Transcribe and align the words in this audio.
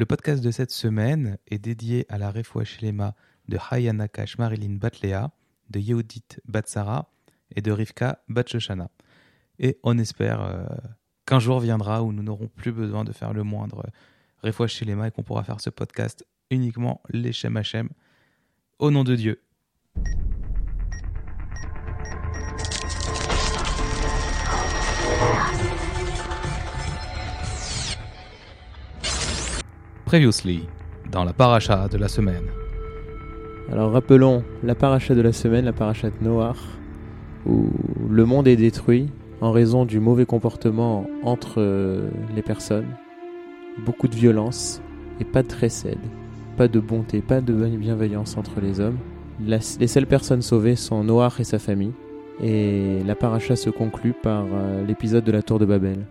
Le 0.00 0.06
podcast 0.06 0.42
de 0.42 0.50
cette 0.50 0.70
semaine 0.70 1.36
est 1.46 1.58
dédié 1.58 2.06
à 2.08 2.16
la 2.16 2.30
Refoua 2.30 2.64
Shlema 2.64 3.14
de 3.48 3.58
Hayanakash 3.70 4.38
Marilyn 4.38 4.76
Batlea, 4.76 5.30
de 5.68 5.78
Yehudit 5.78 6.40
Batsara 6.46 7.10
et 7.54 7.60
de 7.60 7.70
Rivka 7.70 8.24
Batshoshana. 8.30 8.88
Et 9.58 9.78
on 9.82 9.98
espère 9.98 10.40
euh, 10.40 10.64
qu'un 11.26 11.38
jour 11.38 11.60
viendra 11.60 12.02
où 12.02 12.14
nous 12.14 12.22
n'aurons 12.22 12.48
plus 12.48 12.72
besoin 12.72 13.04
de 13.04 13.12
faire 13.12 13.34
le 13.34 13.42
moindre 13.42 13.90
Refoua 14.38 14.68
Shlema 14.68 15.08
et 15.08 15.10
qu'on 15.10 15.22
pourra 15.22 15.44
faire 15.44 15.60
ce 15.60 15.68
podcast 15.68 16.24
uniquement 16.48 17.02
les 17.10 17.34
Shem 17.34 17.58
Hashem. 17.58 17.90
Au 18.78 18.90
nom 18.90 19.04
de 19.04 19.14
Dieu. 19.14 19.42
Previously, 30.10 30.66
dans 31.12 31.22
la 31.22 31.32
paracha 31.32 31.86
de 31.86 31.96
la 31.96 32.08
semaine. 32.08 32.42
Alors 33.70 33.92
rappelons 33.92 34.42
la 34.64 34.74
paracha 34.74 35.14
de 35.14 35.20
la 35.20 35.32
semaine, 35.32 35.66
la 35.66 35.72
paracha 35.72 36.10
de 36.10 36.16
Noach, 36.20 36.56
où 37.46 37.68
le 38.10 38.24
monde 38.24 38.48
est 38.48 38.56
détruit 38.56 39.08
en 39.40 39.52
raison 39.52 39.84
du 39.84 40.00
mauvais 40.00 40.26
comportement 40.26 41.06
entre 41.22 41.60
euh, 41.60 42.10
les 42.34 42.42
personnes, 42.42 42.88
beaucoup 43.86 44.08
de 44.08 44.16
violence 44.16 44.82
et 45.20 45.24
pas 45.24 45.44
de 45.44 45.46
trésed, 45.46 46.00
pas 46.56 46.66
de 46.66 46.80
bonté, 46.80 47.20
pas 47.20 47.40
de 47.40 47.52
bienveillance 47.52 48.36
entre 48.36 48.60
les 48.60 48.80
hommes. 48.80 48.98
Les 49.46 49.60
seules 49.60 50.08
personnes 50.08 50.42
sauvées 50.42 50.74
sont 50.74 51.04
Noach 51.04 51.38
et 51.38 51.44
sa 51.44 51.60
famille, 51.60 51.92
et 52.42 52.98
la 53.06 53.14
paracha 53.14 53.54
se 53.54 53.70
conclut 53.70 54.14
par 54.20 54.44
euh, 54.52 54.84
l'épisode 54.84 55.22
de 55.22 55.30
la 55.30 55.42
tour 55.42 55.60
de 55.60 55.66
Babel. 55.66 56.04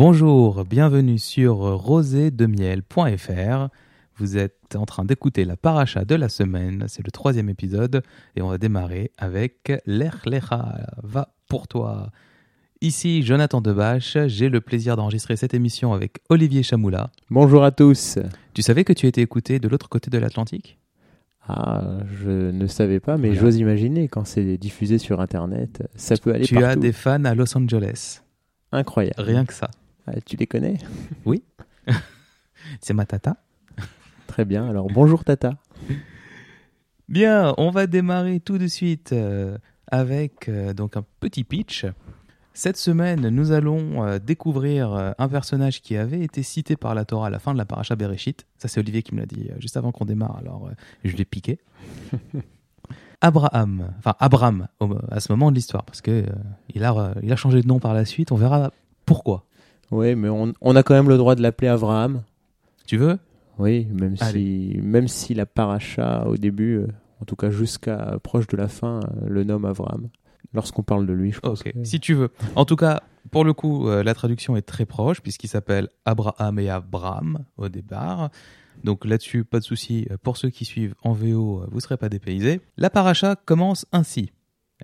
Bonjour, 0.00 0.66
bienvenue 0.66 1.18
sur 1.18 1.56
rosédemiel.fr. 1.56 3.68
Vous 4.18 4.36
êtes 4.36 4.76
en 4.76 4.84
train 4.84 5.06
d'écouter 5.06 5.46
la 5.46 5.56
paracha 5.56 6.04
de 6.04 6.14
la 6.14 6.28
semaine, 6.28 6.84
c'est 6.86 7.02
le 7.02 7.10
troisième 7.10 7.48
épisode, 7.48 8.02
et 8.36 8.42
on 8.42 8.48
va 8.50 8.58
démarrer 8.58 9.10
avec 9.16 9.72
Lech 9.86 10.26
Lecha, 10.26 10.76
va 11.02 11.34
pour 11.48 11.66
toi. 11.66 12.10
Ici 12.82 13.22
Jonathan 13.22 13.62
Debache, 13.62 14.18
j'ai 14.26 14.50
le 14.50 14.60
plaisir 14.60 14.96
d'enregistrer 14.96 15.34
cette 15.36 15.54
émission 15.54 15.94
avec 15.94 16.18
Olivier 16.28 16.62
Chamoula. 16.62 17.08
Bonjour 17.30 17.64
à 17.64 17.70
tous 17.70 18.18
Tu 18.52 18.60
savais 18.60 18.84
que 18.84 18.92
tu 18.92 19.06
étais 19.06 19.22
écouté 19.22 19.60
de 19.60 19.68
l'autre 19.68 19.88
côté 19.88 20.10
de 20.10 20.18
l'Atlantique? 20.18 20.78
Ah, 21.48 22.00
je 22.22 22.50
ne 22.50 22.66
savais 22.66 23.00
pas, 23.00 23.16
mais 23.16 23.28
Voilà. 23.28 23.40
j'ose 23.40 23.56
imaginer 23.56 24.08
quand 24.08 24.26
c'est 24.26 24.58
diffusé 24.58 24.98
sur 24.98 25.22
Internet, 25.22 25.88
ça 25.94 26.18
peut 26.18 26.34
aller 26.34 26.44
Tu 26.44 26.52
partout. 26.56 26.68
as 26.68 26.76
des 26.76 26.92
fans 26.92 27.24
à 27.24 27.34
Los 27.34 27.56
Angeles, 27.56 28.20
Incroyable. 28.72 29.22
rien 29.22 29.46
que 29.46 29.54
ça. 29.54 29.70
Ah, 30.06 30.20
tu 30.24 30.36
les 30.36 30.46
connais? 30.46 30.78
C'est 32.80 32.94
ma 32.94 33.06
tata. 33.06 33.36
Très 34.26 34.44
bien. 34.44 34.68
Alors 34.68 34.86
bonjour 34.88 35.24
Tata. 35.24 35.56
Bien, 37.08 37.54
on 37.58 37.70
va 37.70 37.86
démarrer 37.86 38.40
tout 38.40 38.58
de 38.58 38.66
suite 38.66 39.12
euh, 39.12 39.58
avec 39.88 40.48
euh, 40.48 40.72
donc 40.74 40.96
un 40.96 41.04
petit 41.20 41.44
pitch. 41.44 41.86
Cette 42.52 42.76
semaine, 42.78 43.28
nous 43.28 43.52
allons 43.52 44.04
euh, 44.04 44.18
découvrir 44.18 44.92
euh, 44.92 45.12
un 45.18 45.28
personnage 45.28 45.82
qui 45.82 45.96
avait 45.96 46.20
été 46.22 46.42
cité 46.42 46.74
par 46.76 46.94
la 46.94 47.04
Torah 47.04 47.26
à 47.28 47.30
la 47.30 47.38
fin 47.38 47.52
de 47.52 47.58
la 47.58 47.64
paracha 47.66 47.94
Bereshit. 47.96 48.46
Ça, 48.58 48.66
c'est 48.68 48.80
Olivier 48.80 49.02
qui 49.02 49.14
me 49.14 49.20
l'a 49.20 49.26
dit 49.26 49.48
euh, 49.50 49.54
juste 49.60 49.76
avant 49.76 49.92
qu'on 49.92 50.04
démarre, 50.06 50.36
alors 50.38 50.66
euh, 50.66 50.72
je 51.04 51.16
l'ai 51.16 51.24
piqué. 51.24 51.58
Abraham, 53.20 53.92
enfin 53.98 54.14
Abram, 54.20 54.68
au- 54.80 54.96
à 55.10 55.20
ce 55.20 55.32
moment 55.32 55.50
de 55.50 55.56
l'histoire, 55.56 55.84
parce 55.84 56.00
que 56.02 56.10
euh, 56.10 56.26
il 56.74 56.84
a 56.84 56.92
euh, 56.94 57.14
il 57.22 57.32
a 57.32 57.36
changé 57.36 57.60
de 57.62 57.66
nom 57.66 57.78
par 57.78 57.94
la 57.94 58.04
suite. 58.04 58.30
On 58.32 58.36
verra 58.36 58.72
pourquoi. 59.04 59.44
Oui, 59.90 60.14
mais 60.14 60.28
on, 60.28 60.52
on 60.60 60.76
a 60.76 60.82
quand 60.82 60.94
même 60.94 61.08
le 61.08 61.16
droit 61.16 61.34
de 61.34 61.42
l'appeler 61.42 61.68
Abraham. 61.68 62.22
Tu 62.86 62.96
veux? 62.96 63.18
Oui, 63.58 63.86
même 63.92 64.16
Allez. 64.20 64.72
si, 64.74 64.78
même 64.82 65.08
si 65.08 65.34
la 65.34 65.46
paracha 65.46 66.26
au 66.26 66.36
début, 66.36 66.76
euh, 66.78 66.86
en 67.20 67.24
tout 67.24 67.36
cas 67.36 67.50
jusqu'à 67.50 68.10
euh, 68.14 68.18
proche 68.18 68.46
de 68.48 68.56
la 68.56 68.68
fin, 68.68 69.00
euh, 69.00 69.26
le 69.28 69.44
nomme 69.44 69.64
Abraham. 69.64 70.08
Lorsqu'on 70.52 70.82
parle 70.82 71.06
de 71.06 71.12
lui, 71.12 71.32
je 71.32 71.40
pense. 71.40 71.60
Ok, 71.60 71.72
que- 71.72 71.84
si 71.84 72.00
tu 72.00 72.14
veux. 72.14 72.30
En 72.54 72.64
tout 72.64 72.76
cas, 72.76 73.02
pour 73.30 73.44
le 73.44 73.52
coup, 73.52 73.88
euh, 73.88 74.02
la 74.02 74.14
traduction 74.14 74.56
est 74.56 74.62
très 74.62 74.84
proche 74.86 75.20
puisqu'il 75.20 75.48
s'appelle 75.48 75.88
Abraham 76.04 76.58
et 76.58 76.68
Abraham 76.70 77.44
au 77.56 77.68
départ. 77.68 78.30
Donc 78.84 79.04
là-dessus, 79.04 79.44
pas 79.44 79.58
de 79.58 79.64
souci. 79.64 80.06
Pour 80.22 80.36
ceux 80.36 80.50
qui 80.50 80.64
suivent 80.64 80.94
en 81.02 81.12
VO, 81.12 81.64
vous 81.68 81.74
ne 81.76 81.80
serez 81.80 81.96
pas 81.96 82.08
dépaysés. 82.08 82.60
La 82.76 82.90
paracha 82.90 83.34
commence 83.36 83.86
ainsi. 83.92 84.30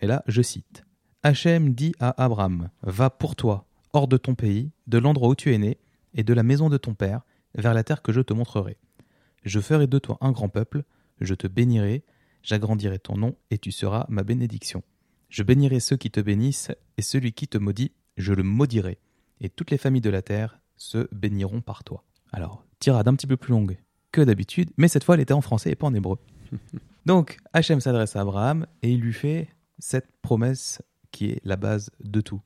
Et 0.01 0.07
là, 0.07 0.23
je 0.27 0.41
cite. 0.43 0.85
Hachem 1.23 1.75
dit 1.75 1.93
à 2.01 2.23
Abraham, 2.25 2.71
Va 2.83 3.11
pour 3.11 3.37
toi, 3.37 3.67
hors 3.93 4.09
de 4.09 4.17
ton 4.17 4.35
pays, 4.35 4.71
de 4.87 4.99
l'endroit 4.99 5.29
où 5.29 5.35
tu 5.35 5.53
es 5.53 5.59
né, 5.59 5.79
et 6.15 6.25
de 6.25 6.35
la 6.35 6.43
maison 6.43 6.69
de 6.69 6.77
ton 6.77 6.95
père, 6.95 7.23
vers 7.55 7.75
la 7.75 7.85
terre 7.85 8.03
que 8.03 8.13
je 8.13 8.21
te 8.21 8.33
montrerai. 8.33 8.77
Je 9.45 9.61
ferai 9.61 9.87
de 9.87 9.99
toi 9.99 10.19
un 10.21 10.33
grand 10.33 10.49
peuple, 10.49 10.85
je 11.21 11.35
te 11.35 11.47
bénirai, 11.47 12.05
j'agrandirai 12.43 12.99
ton 12.99 13.17
nom, 13.17 13.37
et 13.51 13.59
tu 13.59 13.73
seras 13.73 14.07
ma 14.09 14.23
bénédiction. 14.23 14.83
Je 15.29 15.43
bénirai 15.43 15.81
ceux 15.81 15.97
qui 15.97 16.11
te 16.11 16.21
bénissent, 16.21 16.71
et 16.97 17.03
celui 17.03 17.33
qui 17.33 17.49
te 17.49 17.59
maudit, 17.59 17.93
je 18.17 18.33
le 18.33 18.43
maudirai. 18.43 18.99
Et 19.41 19.49
toutes 19.49 19.71
les 19.71 19.79
familles 19.79 20.03
de 20.03 20.11
la 20.11 20.23
terre 20.23 20.61
se 20.77 21.09
béniront 21.13 21.61
par 21.61 21.85
toi. 21.85 22.05
Alors, 22.33 22.65
tirade 22.79 23.09
un 23.09 23.15
petit 23.15 23.27
peu 23.27 23.37
plus 23.37 23.53
longue 23.53 23.77
que 24.11 24.21
d'habitude, 24.21 24.71
mais 24.77 24.89
cette 24.89 25.05
fois 25.05 25.15
elle 25.15 25.21
était 25.21 25.33
en 25.33 25.41
français 25.41 25.71
et 25.71 25.75
pas 25.75 25.87
en 25.87 25.95
hébreu. 25.95 26.19
Donc, 27.07 27.39
Hachem 27.53 27.81
s'adresse 27.81 28.15
à 28.15 28.21
Abraham 28.21 28.67
et 28.83 28.93
il 28.93 29.01
lui 29.01 29.13
fait 29.13 29.49
cette 29.79 30.09
promesse 30.21 30.83
qui 31.11 31.31
est 31.31 31.41
la 31.45 31.57
base 31.57 31.91
de 32.01 32.21
tout. 32.21 32.41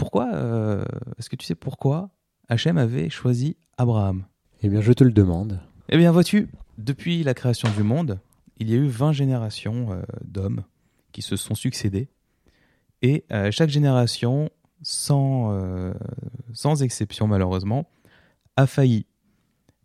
Pourquoi, 0.00 0.32
euh, 0.32 0.82
est-ce 1.18 1.28
que 1.28 1.36
tu 1.36 1.44
sais 1.44 1.54
pourquoi 1.54 2.08
Hachem 2.48 2.78
avait 2.78 3.10
choisi 3.10 3.58
Abraham? 3.76 4.24
Eh 4.62 4.70
bien, 4.70 4.80
je 4.80 4.94
te 4.94 5.04
le 5.04 5.12
demande. 5.12 5.60
eh 5.90 5.98
bien, 5.98 6.10
vois-tu, 6.10 6.48
depuis 6.78 7.22
la 7.22 7.34
création 7.34 7.68
du 7.76 7.82
monde, 7.82 8.18
il 8.56 8.70
y 8.70 8.72
a 8.72 8.76
eu 8.78 8.86
20 8.86 9.12
générations 9.12 9.92
euh, 9.92 10.00
d'hommes 10.24 10.64
qui 11.12 11.20
se 11.20 11.36
sont 11.36 11.54
succédés. 11.54 12.08
Et 13.02 13.26
euh, 13.30 13.50
chaque 13.50 13.68
génération, 13.68 14.48
sans, 14.80 15.54
sans 16.54 16.82
exception 16.82 17.26
malheureusement, 17.26 17.86
a 18.56 18.66
failli. 18.66 19.04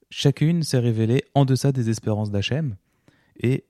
Chacune 0.09 0.63
s'est 0.63 0.79
révélée 0.79 1.25
en 1.33 1.43
deçà 1.43 1.73
des 1.73 1.89
espérances 1.89 2.31
d'Hachem 2.31 2.77
et 3.41 3.65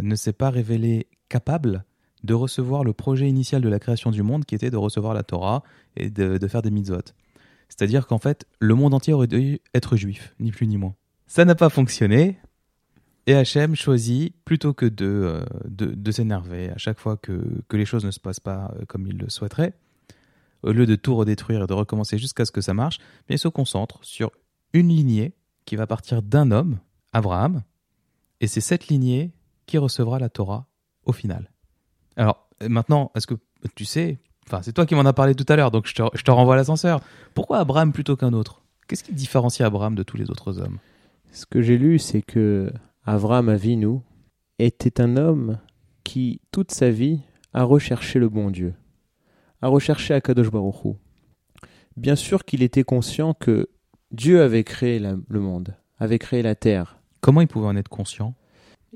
ne 0.00 0.14
s'est 0.14 0.32
pas 0.32 0.50
révélée 0.50 1.08
capable 1.28 1.84
de 2.24 2.34
recevoir 2.34 2.84
le 2.84 2.92
projet 2.92 3.28
initial 3.28 3.62
de 3.62 3.68
la 3.68 3.78
création 3.78 4.10
du 4.10 4.22
monde 4.22 4.44
qui 4.44 4.54
était 4.54 4.70
de 4.70 4.76
recevoir 4.76 5.14
la 5.14 5.22
Torah 5.22 5.62
et 5.96 6.10
de, 6.10 6.46
faire 6.48 6.62
des 6.62 6.70
mitzvot. 6.70 7.12
C'est-à-dire 7.68 8.06
qu'en 8.06 8.18
fait, 8.18 8.46
le 8.58 8.74
monde 8.74 8.94
entier 8.94 9.12
aurait 9.12 9.26
dû 9.26 9.60
être 9.74 9.96
juif, 9.96 10.34
ni 10.40 10.50
plus 10.50 10.66
ni 10.66 10.76
moins. 10.76 10.94
Ça 11.26 11.44
n'a 11.44 11.54
pas 11.54 11.68
fonctionné. 11.68 12.38
Et 13.26 13.34
Hachem 13.34 13.76
choisit, 13.76 14.34
plutôt 14.44 14.74
que 14.74 14.86
de, 14.86 15.06
euh, 15.06 15.44
de, 15.66 16.10
s'énerver 16.10 16.70
à 16.70 16.78
chaque 16.78 16.98
fois 16.98 17.16
que, 17.16 17.62
que 17.68 17.76
les 17.76 17.84
choses 17.84 18.04
ne 18.04 18.10
se 18.10 18.18
passent 18.18 18.40
pas 18.40 18.72
euh, 18.74 18.84
comme 18.86 19.06
il 19.06 19.18
le 19.18 19.28
souhaiterait, 19.28 19.74
au 20.62 20.72
lieu 20.72 20.86
de 20.86 20.96
tout 20.96 21.14
redétruire 21.14 21.62
et 21.62 21.66
de 21.66 21.72
recommencer 21.72 22.18
jusqu'à 22.18 22.44
ce 22.44 22.50
que 22.50 22.60
ça 22.60 22.74
marche, 22.74 22.98
bien, 23.28 23.36
il 23.36 23.38
se 23.38 23.48
concentre 23.48 23.98
sur 24.02 24.30
une 24.72 24.88
lignée 24.88 25.34
qui 25.64 25.76
va 25.76 25.86
partir 25.86 26.22
d'un 26.22 26.50
homme, 26.50 26.78
Abraham, 27.12 27.62
et 28.40 28.46
c'est 28.46 28.60
cette 28.60 28.88
lignée 28.88 29.32
qui 29.66 29.78
recevra 29.78 30.18
la 30.18 30.28
Torah 30.28 30.66
au 31.04 31.12
final. 31.12 31.50
Alors, 32.20 32.50
maintenant, 32.68 33.10
est-ce 33.14 33.26
que 33.26 33.32
tu 33.74 33.86
sais, 33.86 34.18
enfin, 34.46 34.60
c'est 34.60 34.74
toi 34.74 34.84
qui 34.84 34.94
m'en 34.94 35.06
as 35.06 35.14
parlé 35.14 35.34
tout 35.34 35.46
à 35.48 35.56
l'heure, 35.56 35.70
donc 35.70 35.86
je 35.86 35.94
te, 35.94 36.02
je 36.12 36.22
te 36.22 36.30
renvoie 36.30 36.52
à 36.52 36.56
l'ascenseur. 36.58 37.00
Pourquoi 37.32 37.60
Abraham 37.60 37.94
plutôt 37.94 38.14
qu'un 38.14 38.34
autre? 38.34 38.60
Qu'est-ce 38.86 39.02
qui 39.02 39.14
différencie 39.14 39.66
Abraham 39.66 39.94
de 39.94 40.02
tous 40.02 40.18
les 40.18 40.30
autres 40.30 40.60
hommes? 40.60 40.76
Ce 41.32 41.46
que 41.46 41.62
j'ai 41.62 41.78
lu, 41.78 41.98
c'est 41.98 42.20
que 42.20 42.70
Avram 43.06 43.48
Avinu 43.48 44.00
était 44.58 45.00
un 45.00 45.16
homme 45.16 45.58
qui, 46.04 46.42
toute 46.52 46.72
sa 46.72 46.90
vie, 46.90 47.20
a 47.54 47.62
recherché 47.62 48.18
le 48.18 48.28
bon 48.28 48.50
Dieu, 48.50 48.74
a 49.62 49.68
recherché 49.68 50.12
Akadosh 50.12 50.50
Baruch 50.50 50.84
Hu. 50.84 50.90
Bien 51.96 52.16
sûr 52.16 52.44
qu'il 52.44 52.62
était 52.62 52.84
conscient 52.84 53.32
que 53.32 53.70
Dieu 54.12 54.42
avait 54.42 54.64
créé 54.64 54.98
la- 54.98 55.16
le 55.26 55.40
monde, 55.40 55.74
avait 55.98 56.18
créé 56.18 56.42
la 56.42 56.54
terre. 56.54 56.98
Comment 57.22 57.40
il 57.40 57.48
pouvait 57.48 57.68
en 57.68 57.76
être 57.78 57.88
conscient? 57.88 58.34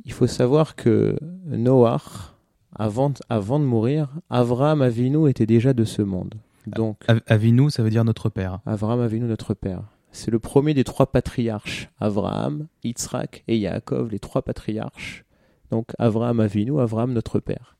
Il 0.05 0.13
faut 0.13 0.27
savoir 0.27 0.77
que 0.77 1.17
Noach, 1.47 2.34
avant, 2.75 3.13
avant 3.29 3.59
de 3.59 3.65
mourir, 3.65 4.09
Avram 4.31 4.83
Avinu 4.83 5.29
était 5.29 5.47
déjà 5.47 5.73
de 5.73 5.85
ce 5.85 6.03
monde. 6.03 6.35
Donc, 6.67 6.99
Av- 7.09 7.21
Avinu, 7.27 7.71
ça 7.71 7.83
veut 7.83 7.91
dire 7.91 8.05
notre 8.05 8.29
père. 8.31 8.61
Avram 8.67 9.01
Avinu, 9.01 9.27
notre 9.27 9.55
père. 9.55 9.83
C'est 10.13 10.31
le 10.31 10.39
premier 10.39 10.75
des 10.75 10.85
trois 10.85 11.07
patriarches. 11.11 11.89
Avraham, 12.01 12.69
Yitzhak 12.85 13.43
et 13.49 13.59
Yaakov, 13.59 14.11
les 14.11 14.21
trois 14.21 14.43
patriarches. 14.43 15.25
Donc 15.71 15.89
Avraham 15.99 16.39
Avinu, 16.41 16.79
Avraham 16.81 17.13
notre 17.13 17.41
père. 17.41 17.77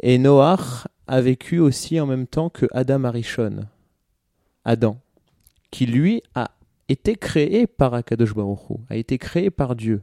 Et 0.00 0.18
Noach 0.18 0.86
a 1.08 1.20
vécu 1.20 1.58
aussi 1.58 1.98
en 2.00 2.06
même 2.06 2.26
temps 2.26 2.50
que 2.50 2.66
Adam 2.72 3.04
Arishon. 3.04 3.66
Adam, 4.64 4.98
qui 5.70 5.86
lui 5.86 6.22
a 6.34 6.50
été 6.88 7.16
créé 7.16 7.66
par 7.66 7.94
Akadosh 7.94 8.34
Baruch 8.34 8.70
Hu, 8.70 8.74
a 8.88 8.96
été 8.96 9.18
créé 9.18 9.50
par 9.50 9.74
Dieu. 9.74 10.02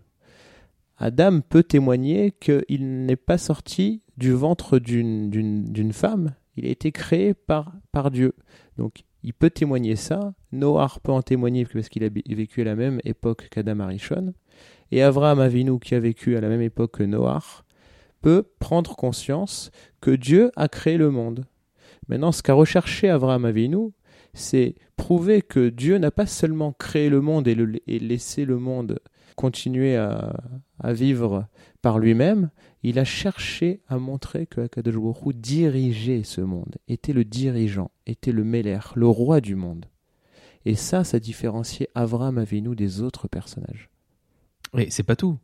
Adam 1.04 1.42
peut 1.42 1.64
témoigner 1.64 2.32
qu'il 2.32 3.06
n'est 3.06 3.18
pas 3.18 3.38
sorti 3.38 4.02
du 4.16 4.32
ventre 4.32 4.80
d'une 4.80 5.92
femme, 5.92 6.34
il 6.56 6.66
a 6.66 6.70
été 6.70 6.94
créé 6.94 7.34
par, 7.34 7.74
Dieu. 8.10 8.34
Donc 8.78 9.04
il 9.22 9.34
peut 9.34 9.50
témoigner 9.50 9.98
ça. 9.98 10.34
Noah 10.54 10.94
peut 11.04 11.12
en 11.12 11.22
témoigner 11.22 11.66
parce 11.66 11.90
qu'il 11.90 12.06
a 12.06 12.10
vécu 12.10 12.62
à 12.62 12.64
la 12.64 12.76
même 12.76 13.02
époque 13.04 13.50
qu'Adam 13.52 13.82
Arishon. 13.82 14.34
Et 14.92 15.02
Avraham 15.02 15.42
Avinu, 15.42 15.78
qui 15.78 15.94
a 15.94 16.00
vécu 16.00 16.38
à 16.38 16.42
la 16.42 16.48
même 16.48 16.62
époque 16.62 17.00
que 17.00 17.04
Noah, 17.04 17.66
peut 18.22 18.46
prendre 18.60 18.96
conscience 18.96 19.72
que 20.00 20.12
Dieu 20.12 20.52
a 20.56 20.70
créé 20.70 20.96
le 20.96 21.12
monde. 21.12 21.44
Maintenant, 22.08 22.32
ce 22.32 22.42
qu'a 22.42 22.54
recherché 22.54 23.10
Avraham 23.10 23.44
Avinu, 23.44 23.90
c'est 24.34 24.76
prouver 24.96 25.42
que 25.42 25.68
Dieu 25.68 25.98
n'a 25.98 26.12
pas 26.12 26.28
seulement 26.28 26.72
créé 26.72 27.10
le 27.10 27.20
monde 27.20 27.46
et, 27.50 28.00
laissé 28.00 28.46
le 28.46 28.58
monde 28.58 29.00
continuer 29.36 29.96
à, 29.96 30.34
vivre 30.84 31.48
par 31.82 32.00
lui-même, 32.00 32.50
il 32.84 33.00
a 33.00 33.06
cherché 33.06 33.82
à 33.88 33.98
montrer 33.98 34.46
que 34.46 34.62
Akadosh 34.62 34.96
Baruch 34.96 35.36
dirigeait 35.36 36.24
ce 36.24 36.42
monde, 36.42 36.76
était 36.88 37.14
le 37.14 37.24
dirigeant, 37.24 37.92
était 38.06 38.32
le 38.32 38.44
Meller, 38.44 38.80
le 38.96 39.08
roi 39.08 39.42
du 39.42 39.56
monde. 39.56 39.86
Et 40.66 40.76
ça, 40.76 41.04
ça 41.04 41.20
différenciait 41.20 41.90
Avram 41.96 42.38
Avinu 42.38 42.76
des 42.76 43.02
autres 43.02 43.28
personnages. 43.28 43.90
Oui, 44.74 44.88
c'est 44.90 45.04
pas 45.04 45.16
tout. 45.16 45.38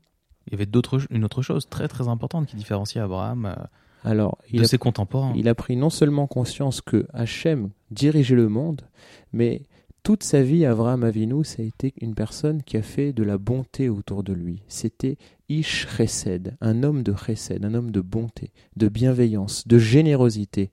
Il 0.47 0.53
y 0.53 0.55
avait 0.55 0.65
d'autres, 0.65 1.01
une 1.09 1.23
autre 1.23 1.41
chose 1.41 1.67
très 1.69 1.87
très 1.87 2.07
importante 2.07 2.47
qui 2.47 2.55
différenciait 2.55 3.01
Abraham 3.01 3.45
euh, 3.45 3.55
Alors, 4.03 4.37
de 4.51 4.63
ses 4.63 4.77
contemporains. 4.77 5.33
Il 5.35 5.47
a 5.47 5.55
pris 5.55 5.75
non 5.75 5.89
seulement 5.89 6.25
conscience 6.27 6.81
que 6.81 7.05
Hachem 7.13 7.69
dirigeait 7.91 8.35
le 8.35 8.49
monde, 8.49 8.81
mais 9.31 9.63
toute 10.03 10.23
sa 10.23 10.41
vie, 10.41 10.65
Avraham 10.65 11.03
Avinu, 11.03 11.43
a 11.57 11.61
été 11.61 11.93
une 12.01 12.15
personne 12.15 12.63
qui 12.63 12.77
a 12.77 12.81
fait 12.81 13.13
de 13.13 13.23
la 13.23 13.37
bonté 13.37 13.89
autour 13.89 14.23
de 14.23 14.33
lui. 14.33 14.63
C'était 14.67 15.17
Ish 15.49 15.87
Chesed, 15.95 16.55
un 16.61 16.83
homme 16.83 17.03
de 17.03 17.13
Chesed, 17.13 17.63
un 17.65 17.73
homme 17.73 17.91
de 17.91 18.01
bonté, 18.01 18.51
de 18.75 18.87
bienveillance, 18.87 19.67
de 19.67 19.77
générosité. 19.77 20.71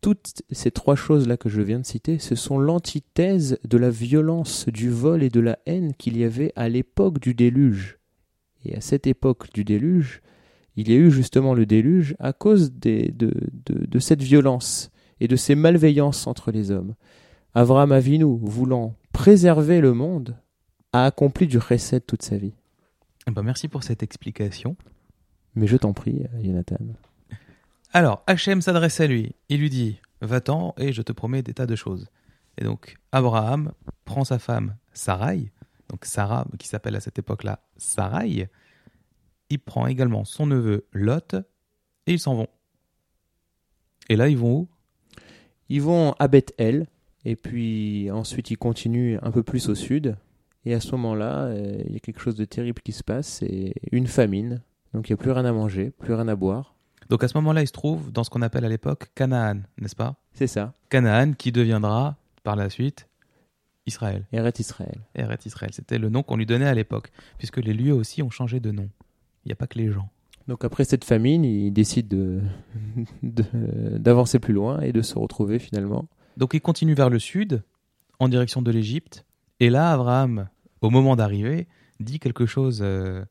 Toutes 0.00 0.42
ces 0.50 0.72
trois 0.72 0.96
choses-là 0.96 1.36
que 1.36 1.48
je 1.48 1.62
viens 1.62 1.78
de 1.78 1.86
citer, 1.86 2.18
ce 2.18 2.34
sont 2.34 2.58
l'antithèse 2.58 3.58
de 3.64 3.78
la 3.78 3.90
violence, 3.90 4.66
du 4.68 4.90
vol 4.90 5.22
et 5.22 5.28
de 5.28 5.40
la 5.40 5.58
haine 5.66 5.94
qu'il 5.94 6.16
y 6.16 6.24
avait 6.24 6.52
à 6.56 6.68
l'époque 6.68 7.20
du 7.20 7.34
déluge. 7.34 7.98
Et 8.64 8.74
à 8.76 8.80
cette 8.80 9.06
époque 9.06 9.52
du 9.52 9.62
déluge, 9.62 10.22
il 10.76 10.90
y 10.90 10.94
a 10.94 10.96
eu 10.96 11.10
justement 11.10 11.54
le 11.54 11.66
déluge 11.66 12.16
à 12.18 12.32
cause 12.32 12.72
de 12.72 13.98
cette 14.00 14.22
violence 14.22 14.90
et 15.20 15.28
de 15.28 15.36
ces 15.36 15.54
malveillances 15.54 16.26
entre 16.26 16.50
les 16.50 16.70
hommes. 16.70 16.94
Avram 17.54 17.92
Avinu, 17.92 18.38
voulant 18.40 18.94
préserver 19.12 19.80
le 19.80 19.92
monde, 19.92 20.36
a 20.92 21.04
accompli 21.04 21.46
du 21.46 21.60
chesed 21.60 22.06
toute 22.06 22.22
sa 22.22 22.36
vie. 22.36 22.54
Eh 23.26 23.30
ben 23.30 23.42
merci 23.42 23.68
pour 23.68 23.84
cette 23.84 24.02
explication. 24.02 24.76
Mais 25.54 25.66
je 25.66 25.76
t'en 25.76 25.92
prie, 25.92 26.24
Jonathan. 26.42 26.78
Alors, 27.92 28.22
Hachem 28.26 28.62
s'adresse 28.62 29.00
à 29.00 29.06
lui. 29.06 29.34
Il 29.50 29.60
lui 29.60 29.68
dit 29.68 30.00
Va-t'en 30.22 30.74
et 30.78 30.92
je 30.92 31.02
te 31.02 31.12
promets 31.12 31.42
des 31.42 31.52
tas 31.52 31.66
de 31.66 31.76
choses. 31.76 32.08
Et 32.56 32.64
donc, 32.64 32.96
Abraham 33.12 33.72
prend 34.04 34.24
sa 34.24 34.38
femme 34.38 34.76
Sarai, 34.92 35.52
donc 35.88 36.04
Sarah, 36.04 36.46
qui 36.58 36.68
s'appelle 36.68 36.96
à 36.96 37.00
cette 37.00 37.18
époque-là 37.18 37.60
Sarai. 37.76 38.48
Il 39.50 39.58
prend 39.58 39.86
également 39.86 40.24
son 40.24 40.46
neveu 40.46 40.86
Lot 40.92 41.34
et 42.06 42.14
ils 42.14 42.18
s'en 42.18 42.34
vont. 42.34 42.48
Et 44.08 44.16
là, 44.16 44.28
ils 44.28 44.38
vont 44.38 44.60
où? 44.60 44.68
Ils 45.68 45.82
vont 45.82 46.14
à 46.18 46.28
Bethel, 46.28 46.86
et 47.24 47.36
puis 47.36 48.10
ensuite, 48.10 48.50
il 48.50 48.56
continue 48.56 49.18
un 49.22 49.30
peu 49.30 49.42
plus 49.42 49.68
au 49.68 49.74
sud. 49.74 50.16
Et 50.64 50.74
à 50.74 50.80
ce 50.80 50.92
moment-là, 50.92 51.44
euh, 51.44 51.82
il 51.86 51.92
y 51.92 51.96
a 51.96 52.00
quelque 52.00 52.20
chose 52.20 52.36
de 52.36 52.44
terrible 52.44 52.80
qui 52.82 52.92
se 52.92 53.02
passe, 53.02 53.26
c'est 53.40 53.74
une 53.90 54.06
famine. 54.06 54.62
Donc 54.94 55.08
il 55.08 55.12
n'y 55.12 55.14
a 55.14 55.16
plus 55.16 55.32
rien 55.32 55.44
à 55.44 55.52
manger, 55.52 55.90
plus 55.90 56.14
rien 56.14 56.28
à 56.28 56.36
boire. 56.36 56.74
Donc 57.08 57.24
à 57.24 57.28
ce 57.28 57.36
moment-là, 57.38 57.62
il 57.62 57.66
se 57.66 57.72
trouve 57.72 58.12
dans 58.12 58.24
ce 58.24 58.30
qu'on 58.30 58.42
appelle 58.42 58.64
à 58.64 58.68
l'époque 58.68 59.10
Canaan, 59.14 59.60
n'est-ce 59.78 59.96
pas? 59.96 60.14
C'est 60.34 60.46
ça. 60.46 60.74
Canaan 60.88 61.32
qui 61.32 61.50
deviendra 61.50 62.16
par 62.44 62.56
la 62.56 62.70
suite 62.70 63.08
Israël. 63.86 64.24
Eret 64.32 64.52
Israël. 64.58 65.00
Eret 65.14 65.38
Israël, 65.44 65.70
c'était 65.72 65.98
le 65.98 66.08
nom 66.08 66.22
qu'on 66.22 66.36
lui 66.36 66.46
donnait 66.46 66.66
à 66.66 66.74
l'époque, 66.74 67.10
puisque 67.38 67.58
les 67.58 67.74
lieux 67.74 67.92
aussi 67.92 68.22
ont 68.22 68.30
changé 68.30 68.60
de 68.60 68.70
nom. 68.70 68.88
Il 69.44 69.48
n'y 69.48 69.52
a 69.52 69.56
pas 69.56 69.66
que 69.66 69.78
les 69.78 69.90
gens. 69.90 70.08
Donc 70.46 70.64
après 70.64 70.84
cette 70.84 71.04
famine, 71.04 71.44
il 71.44 71.72
décide 71.72 72.08
d'avancer 73.22 74.38
de, 74.38 74.42
plus 74.42 74.54
loin 74.54 74.80
et 74.80 74.92
de 74.92 75.02
se 75.02 75.18
retrouver 75.18 75.58
finalement 75.58 76.08
donc 76.36 76.54
il 76.54 76.60
continue 76.60 76.94
vers 76.94 77.10
le 77.10 77.18
sud, 77.18 77.62
en 78.18 78.28
direction 78.28 78.62
de 78.62 78.70
l'Égypte. 78.70 79.24
Et 79.60 79.70
là, 79.70 79.92
Abraham, 79.92 80.48
au 80.80 80.90
moment 80.90 81.16
d'arriver, 81.16 81.66
dit 82.00 82.18
quelque 82.18 82.46
chose 82.46 82.80
euh, 82.82 83.24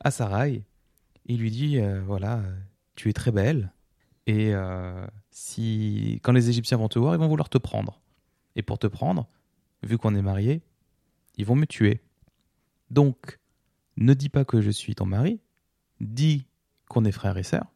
à 0.00 0.10
Sarai. 0.10 0.64
Il 1.26 1.40
lui 1.40 1.50
dit 1.50 1.78
euh, 1.78 2.00
voilà, 2.04 2.42
tu 2.94 3.08
es 3.08 3.12
très 3.12 3.32
belle. 3.32 3.72
Et 4.26 4.54
euh, 4.54 5.06
si, 5.30 6.20
quand 6.22 6.32
les 6.32 6.48
Égyptiens 6.48 6.78
vont 6.78 6.88
te 6.88 6.98
voir, 6.98 7.14
ils 7.14 7.18
vont 7.18 7.28
vouloir 7.28 7.48
te 7.48 7.58
prendre. 7.58 8.00
Et 8.56 8.62
pour 8.62 8.78
te 8.78 8.86
prendre, 8.86 9.28
vu 9.82 9.98
qu'on 9.98 10.14
est 10.14 10.22
mariés, 10.22 10.62
ils 11.36 11.44
vont 11.44 11.54
me 11.54 11.66
tuer. 11.66 12.00
Donc, 12.90 13.38
ne 13.96 14.14
dis 14.14 14.28
pas 14.28 14.44
que 14.44 14.60
je 14.60 14.70
suis 14.70 14.94
ton 14.94 15.06
mari. 15.06 15.40
Dis 16.00 16.46
qu'on 16.88 17.04
est 17.04 17.12
frère 17.12 17.36
et 17.38 17.42
sœur. 17.42 17.72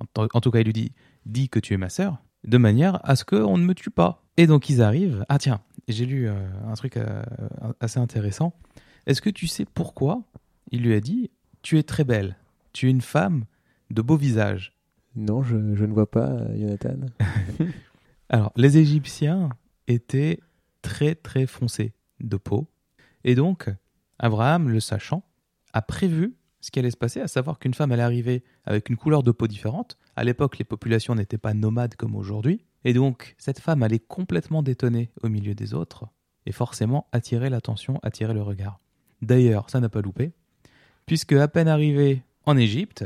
En, 0.00 0.40
tout 0.40 0.50
cas, 0.50 0.60
il 0.60 0.64
lui 0.64 0.72
dit 0.72 0.92
dis 1.24 1.48
que 1.48 1.60
tu 1.60 1.72
es 1.72 1.76
ma 1.76 1.88
sœur 1.88 2.23
de 2.44 2.58
manière 2.58 3.00
à 3.08 3.16
ce 3.16 3.24
qu'on 3.24 3.58
ne 3.58 3.64
me 3.64 3.74
tue 3.74 3.90
pas. 3.90 4.22
Et 4.36 4.46
donc 4.46 4.68
ils 4.68 4.82
arrivent. 4.82 5.24
Ah 5.28 5.38
tiens, 5.38 5.60
j'ai 5.88 6.06
lu 6.06 6.28
euh, 6.28 6.34
un 6.66 6.74
truc 6.74 6.96
euh, 6.96 7.22
assez 7.80 7.98
intéressant. 7.98 8.54
Est-ce 9.06 9.20
que 9.20 9.30
tu 9.30 9.46
sais 9.46 9.64
pourquoi 9.64 10.22
il 10.70 10.82
lui 10.82 10.94
a 10.94 11.00
dit 11.00 11.30
Tu 11.62 11.78
es 11.78 11.82
très 11.82 12.04
belle, 12.04 12.36
tu 12.72 12.88
es 12.88 12.90
une 12.90 13.00
femme 13.00 13.44
de 13.90 14.02
beau 14.02 14.16
visage 14.16 14.76
Non, 15.14 15.42
je, 15.42 15.56
ne 15.56 15.92
vois 15.92 16.10
pas, 16.10 16.38
Jonathan. 16.56 16.96
Alors, 18.28 18.52
les 18.56 18.78
Égyptiens 18.78 19.50
étaient 19.86 20.40
très 20.82 21.14
très 21.14 21.46
foncés 21.46 21.92
de 22.20 22.36
peau. 22.36 22.68
Et 23.24 23.34
donc, 23.34 23.70
Abraham, 24.18 24.68
le 24.68 24.80
sachant, 24.80 25.22
a 25.72 25.82
prévu 25.82 26.34
ce 26.64 26.70
qui 26.70 26.78
allait 26.78 26.90
se 26.90 26.96
passer, 26.96 27.20
à 27.20 27.28
savoir 27.28 27.58
qu'une 27.58 27.74
femme 27.74 27.92
allait 27.92 28.02
arriver 28.02 28.42
avec 28.64 28.88
une 28.88 28.96
couleur 28.96 29.22
de 29.22 29.32
peau 29.32 29.46
différente. 29.46 29.98
À 30.16 30.24
l'époque, 30.24 30.56
les 30.58 30.64
populations 30.64 31.14
n'étaient 31.14 31.36
pas 31.36 31.52
nomades 31.52 31.94
comme 31.94 32.16
aujourd'hui. 32.16 32.64
Et 32.84 32.94
donc, 32.94 33.34
cette 33.36 33.60
femme 33.60 33.82
allait 33.82 33.98
complètement 33.98 34.62
détonner 34.62 35.10
au 35.22 35.28
milieu 35.28 35.54
des 35.54 35.74
autres 35.74 36.06
et 36.46 36.52
forcément 36.52 37.06
attirer 37.12 37.50
l'attention, 37.50 38.00
attirer 38.02 38.32
le 38.32 38.40
regard. 38.40 38.80
D'ailleurs, 39.20 39.68
ça 39.68 39.78
n'a 39.78 39.90
pas 39.90 40.00
loupé, 40.00 40.32
puisque 41.04 41.32
à 41.34 41.48
peine 41.48 41.68
arrivée 41.68 42.22
en 42.46 42.56
Égypte, 42.56 43.04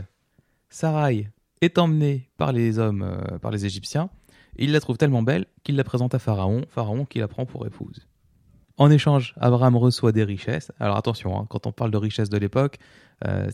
Sarai 0.69 1.29
est 1.61 1.79
emmenée 1.79 2.31
par 2.37 2.53
les 2.53 2.79
hommes, 2.79 3.03
euh, 3.03 3.39
par 3.39 3.51
les 3.51 3.67
Égyptiens, 3.67 4.09
et 4.57 4.65
il 4.65 4.73
la 4.73 4.81
trouve 4.81 4.99
tellement 4.99 5.23
belle 5.23 5.47
qu'il 5.65 5.75
la 5.75 5.85
présente 5.85 6.15
à 6.15 6.21
Pharaon, 6.21 6.65
Pharaon 6.69 7.05
qui 7.05 7.19
la 7.19 7.27
prend 7.27 7.45
pour 7.45 7.67
épouse. 7.67 8.07
En 8.77 8.93
échange, 8.93 9.35
Abraham 9.41 9.77
reçoit 9.77 10.13
des 10.13 10.23
richesses. 10.23 10.71
Alors 10.79 10.97
attention, 10.97 11.37
hein, 11.37 11.47
quand 11.49 11.67
on 11.67 11.73
parle 11.73 11.91
de 11.91 11.97
richesses 11.97 12.31
de 12.31 12.39
l'époque, 12.39 12.79
euh, 13.27 13.51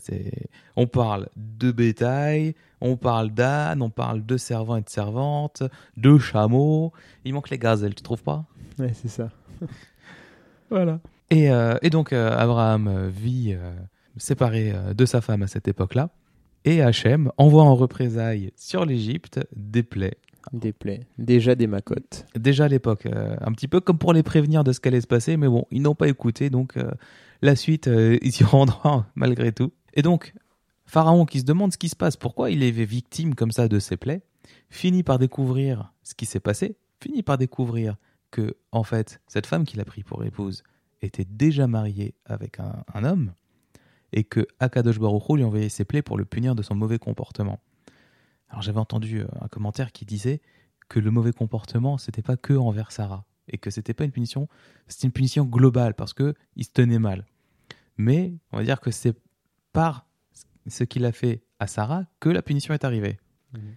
on 0.75 0.87
parle 0.87 1.27
de 1.35 1.71
bétail, 1.71 2.55
on 2.81 2.97
parle 2.97 3.31
d'ânes, 3.31 3.81
on 3.81 3.89
parle 3.89 4.25
de 4.25 4.37
servants 4.37 4.77
et 4.77 4.81
de 4.81 4.89
servantes, 4.89 5.63
de 5.97 6.17
chameaux. 6.17 6.93
Il 7.23 7.33
manque 7.33 7.49
les 7.49 7.57
gazelles, 7.57 7.95
tu 7.95 8.03
trouves 8.03 8.23
pas? 8.23 8.45
Ouais, 8.77 8.91
c'est 8.93 9.07
ça. 9.07 9.29
voilà. 10.69 10.99
Et, 11.31 11.49
euh, 11.49 11.77
donc 11.91 12.13
euh, 12.13 12.37
Abraham 12.37 13.09
vit 13.09 13.55
séparé 14.17 14.73
de 14.93 15.05
sa 15.05 15.21
femme 15.21 15.41
à 15.41 15.47
cette 15.47 15.67
époque-là. 15.67 16.09
Et 16.63 16.81
Hachem 16.81 17.31
envoie 17.37 17.63
en 17.63 17.75
représailles 17.75 18.51
sur 18.55 18.85
l'Égypte 18.85 19.39
des 19.55 19.83
plaies 19.83 20.17
des 20.53 20.73
plaies, 20.73 21.07
déjà 21.17 21.55
des 21.55 21.67
macottes. 21.67 22.25
Déjà 22.35 22.65
à 22.65 22.67
l'époque, 22.67 23.05
euh, 23.05 23.35
un 23.41 23.51
petit 23.51 23.67
peu 23.67 23.79
comme 23.79 23.97
pour 23.97 24.13
les 24.13 24.23
prévenir 24.23 24.63
de 24.63 24.71
ce 24.71 24.79
qu'allait 24.79 25.01
se 25.01 25.07
passer, 25.07 25.37
mais 25.37 25.47
bon, 25.47 25.65
ils 25.71 25.81
n'ont 25.81 25.95
pas 25.95 26.07
écouté, 26.07 26.49
donc 26.49 26.77
euh, 26.77 26.91
la 27.41 27.55
suite, 27.55 27.87
euh, 27.87 28.17
ils 28.21 28.39
y 28.39 28.43
rendront 28.43 29.05
malgré 29.15 29.51
tout. 29.51 29.71
Et 29.93 30.01
donc, 30.01 30.33
Pharaon 30.85 31.25
qui 31.25 31.39
se 31.39 31.45
demande 31.45 31.73
ce 31.73 31.77
qui 31.77 31.89
se 31.89 31.95
passe, 31.95 32.17
pourquoi 32.17 32.51
il 32.51 32.63
est 32.63 32.71
victime 32.71 33.35
comme 33.35 33.51
ça 33.51 33.67
de 33.67 33.79
ces 33.79 33.97
plaies, 33.97 34.21
finit 34.69 35.03
par 35.03 35.19
découvrir 35.19 35.93
ce 36.03 36.13
qui 36.13 36.25
s'est 36.25 36.39
passé, 36.39 36.77
finit 36.99 37.23
par 37.23 37.37
découvrir 37.37 37.95
que, 38.31 38.55
en 38.71 38.83
fait, 38.83 39.21
cette 39.27 39.47
femme 39.47 39.65
qu'il 39.65 39.79
a 39.79 39.85
pris 39.85 40.03
pour 40.03 40.23
épouse 40.23 40.63
était 41.01 41.25
déjà 41.25 41.67
mariée 41.67 42.15
avec 42.25 42.59
un, 42.59 43.03
homme, 43.03 43.33
et 44.11 44.23
que 44.23 44.47
Akadosh 44.59 44.99
Baruch 44.99 45.23
lui 45.35 45.43
envoyait 45.43 45.69
ses 45.69 45.85
plaies 45.85 46.01
pour 46.01 46.17
le 46.17 46.25
punir 46.25 46.55
de 46.55 46.61
son 46.61 46.75
mauvais 46.75 46.99
comportement. 46.99 47.59
Alors 48.55 48.61
j'avais 48.61 48.79
entendu 48.79 49.19
euh, 49.19 49.27
un 49.41 49.49
commentaire 49.49 49.91
qui 49.91 50.05
disait 50.05 50.39
que 50.87 51.01
le 51.01 51.11
mauvais 51.11 51.33
comportement, 51.33 51.97
c'était 51.97 52.21
pas 52.21 52.37
que 52.37 52.53
envers 52.53 52.93
Sarah 52.93 53.25
et 53.49 53.57
que 53.57 53.69
c'était 53.69 53.93
pas 53.93 54.05
une 54.05 54.11
punition, 54.11 54.47
c'était 54.87 55.07
une 55.07 55.11
punition 55.11 55.43
globale 55.43 55.93
parce 55.93 56.13
que 56.13 56.33
il 56.55 56.63
se 56.63 56.69
tenait 56.71 56.97
mal. 56.97 57.25
Mais 57.97 58.33
on 58.53 58.57
va 58.57 58.63
dire 58.63 58.79
que 58.79 58.91
c'est 58.91 59.13
par 59.73 60.07
ce 60.67 60.85
qu'il 60.85 61.03
a 61.03 61.11
fait 61.11 61.43
à 61.59 61.67
Sarah 61.67 62.05
que 62.21 62.29
la 62.29 62.41
punition 62.41 62.73
est 62.73 62.85
arrivée. 62.85 63.17
Mhm. 63.53 63.75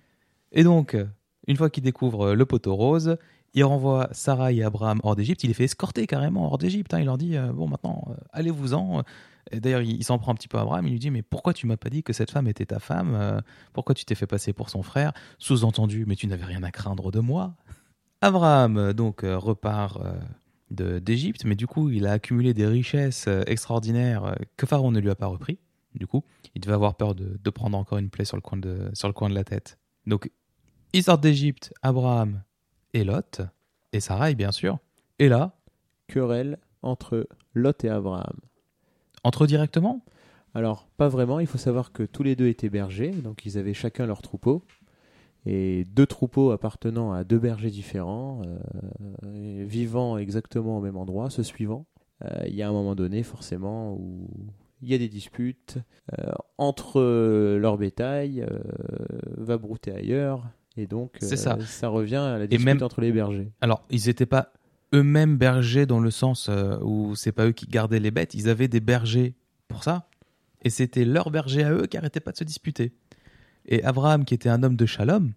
Et 0.53 0.63
donc, 0.63 0.97
une 1.49 1.57
fois 1.57 1.71
qu'il 1.71 1.83
découvre 1.83 2.35
le 2.35 2.47
poteau 2.47 2.77
rose, 2.77 3.19
Il 3.55 3.65
renvoie 3.65 4.09
Sarah 4.13 4.53
et 4.53 4.63
Abraham 4.63 5.01
hors 5.03 5.17
d'Égypte. 5.17 5.43
Il 5.43 5.49
les 5.49 5.55
fait 5.55 5.65
escorter 5.65 6.07
carrément 6.07 6.47
hors 6.47 6.59
d'Égypte. 6.59 6.95
hein. 6.95 7.01
Il 7.01 7.07
leur 7.07 7.19
dit 7.19 7.37
euh, 7.37 7.51
Bon, 7.53 7.67
maintenant, 7.67 8.05
euh, 8.11 8.15
allez-vous-en. 8.33 9.03
D'ailleurs, 9.53 9.83
il, 9.83 10.05
s'en 10.05 10.19
prend 10.19 10.33
un 10.33 10.35
petit 10.35 10.49
peu 10.49 10.59
à 10.59 10.63
Abraham. 10.63 10.87
Il 10.87 10.93
lui 10.93 10.99
dit 10.99 11.11
Mais 11.11 11.23
pourquoi 11.23 11.53
tu 11.55 11.67
m'as 11.67 11.77
pas 11.77 11.91
dit 11.91 12.03
que 12.03 12.13
cette 12.13 12.31
femme 12.31 12.49
était 12.49 12.67
ta 12.67 12.79
femme 12.79 13.15
Euh, 13.15 13.41
Pourquoi 13.73 13.95
tu 13.95 14.05
t'es 14.05 14.15
fait 14.15 14.27
passer 14.27 14.53
pour 14.53 14.71
son 14.71 14.83
frère? 14.83 15.13
Sous-entendu, 15.39 16.05
mais 16.07 16.17
tu 16.17 16.27
n'avais 16.27 16.45
rien 16.45 16.63
à 16.63 16.71
craindre 16.71 17.11
de 17.11 17.21
moi. 17.21 17.55
Abraham, 18.21 18.77
euh, 18.77 18.93
donc, 18.93 19.25
euh, 19.25 19.39
repart 19.39 20.01
d'Égypte, 20.71 21.45
mais 21.45 21.55
du 21.55 21.67
coup, 21.67 21.89
il 21.89 22.07
a 22.07 22.13
accumulé 22.13 22.53
des 22.53 22.67
richesses 22.67 23.27
extraordinaires 23.47 24.37
que 24.59 24.67
Pharaon 24.67 24.91
ne 24.91 25.01
lui 25.01 25.09
a 25.09 25.15
pas 25.15 25.27
repris. 25.27 25.59
Du 25.95 26.07
coup, 26.07 26.25
il 26.55 26.61
devait 26.61 26.75
avoir 26.75 26.95
peur 26.95 27.15
de, 27.15 27.51
prendre 27.51 27.79
encore 27.79 27.97
une 27.97 28.11
plaie 28.11 28.27
sur 28.27 28.37
le 28.37 28.43
coin 28.43 28.59
de, 28.59 28.91
sur 28.93 29.09
le 29.09 29.15
coin 29.15 29.31
de 29.31 29.35
la 29.35 29.45
tête. 29.45 29.79
Donc, 30.07 30.31
ils 30.93 31.03
sortent 31.03 31.23
d'Égypte, 31.23 31.73
Abraham 31.81 32.43
et 32.93 33.03
Lot, 33.03 33.41
et 33.95 34.01
Sarai, 34.01 34.35
bien 34.35 34.53
sûr. 34.53 34.79
Et 35.19 35.31
là, 35.31 35.57
Querelle 36.07 36.59
entre 36.83 37.27
Lot 37.55 37.85
et 37.85 37.89
Abraham. 37.89 38.39
Entre 39.29 39.45
eux 39.45 39.47
directement? 39.47 40.03
Alors, 40.55 40.89
pas 40.97 41.09
vraiment. 41.09 41.39
Il 41.41 41.47
faut 41.47 41.59
savoir 41.59 41.93
que 41.93 42.03
tous 42.03 42.23
les 42.23 42.35
deux 42.35 42.49
étaient 42.49 42.71
bergers, 42.71 43.11
donc 43.11 43.45
ils 43.47 43.59
avaient 43.59 43.75
chacun 43.75 44.07
leur 44.07 44.23
troupeau. 44.23 44.63
Et 45.47 45.85
deux 45.95 46.07
troupeaux 46.07 46.51
appartenant 46.51 47.13
à 47.13 47.25
deux 47.25 47.39
bergers 47.39 47.71
différents, 47.71 48.43
euh, 48.45 49.65
vivant 49.67 50.19
exactement 50.19 50.79
au 50.79 50.81
même 50.81 50.97
endroit, 50.97 51.31
se 51.31 51.43
suivant. 51.43 51.87
Euh, 52.25 52.29
Il 52.49 52.55
y 52.55 52.63
a 52.63 52.69
un 52.69 52.73
moment 52.73 52.95
donné, 52.95 53.23
forcément, 53.23 53.95
où 53.95 54.29
il 54.83 54.89
y 54.89 54.95
a 54.95 54.99
des 54.99 55.09
disputes 55.09 55.79
euh, 56.19 56.33
entre 56.59 57.01
leur 57.57 57.79
bétail, 57.79 58.45
va 59.37 59.59
brouter 59.59 59.93
ailleurs, 59.93 60.45
et 60.77 60.87
donc 60.87 61.17
ça. 61.21 61.59
ça 61.61 61.89
revient 61.89 62.17
à 62.17 62.39
la 62.39 62.47
dispute 62.47 62.67
même- 62.67 62.83
entre 62.83 63.01
les 63.01 63.13
bergers. 63.13 63.51
Alors, 63.61 63.85
ils 63.91 64.07
n'étaient 64.07 64.27
pas 64.27 64.53
eux-mêmes 64.95 65.37
bergers 65.37 65.87
dans 65.87 66.01
le 66.01 66.11
sens 66.11 66.49
euh, 66.49 66.79
où 66.83 67.15
c'est 67.15 67.33
pas 67.33 67.47
eux 67.47 67.53
qui 67.53 67.67
gardaient 67.67 68.01
les 68.01 68.11
bêtes, 68.11 68.35
ils 68.35 68.49
avaient 68.49 68.69
des 68.69 68.81
bergers 68.81 69.35
pour 69.69 69.85
ça. 69.85 70.09
Et 70.63 70.71
c'était 70.71 71.05
leurs 71.05 71.31
bergers 71.31 71.65
à 71.65 71.73
eux 71.73 71.87
qui 71.87 71.97
arrêtaient 71.97 72.21
pas 72.21 72.33
de 72.33 72.39
se 72.39 72.45
disputer. 72.45 72.93
Et 73.67 73.85
Abraham, 73.85 74.25
qui 74.25 74.35
était 74.35 74.49
un 74.49 74.63
homme 74.63 74.77
de 74.77 74.87
shalom, 74.87 75.33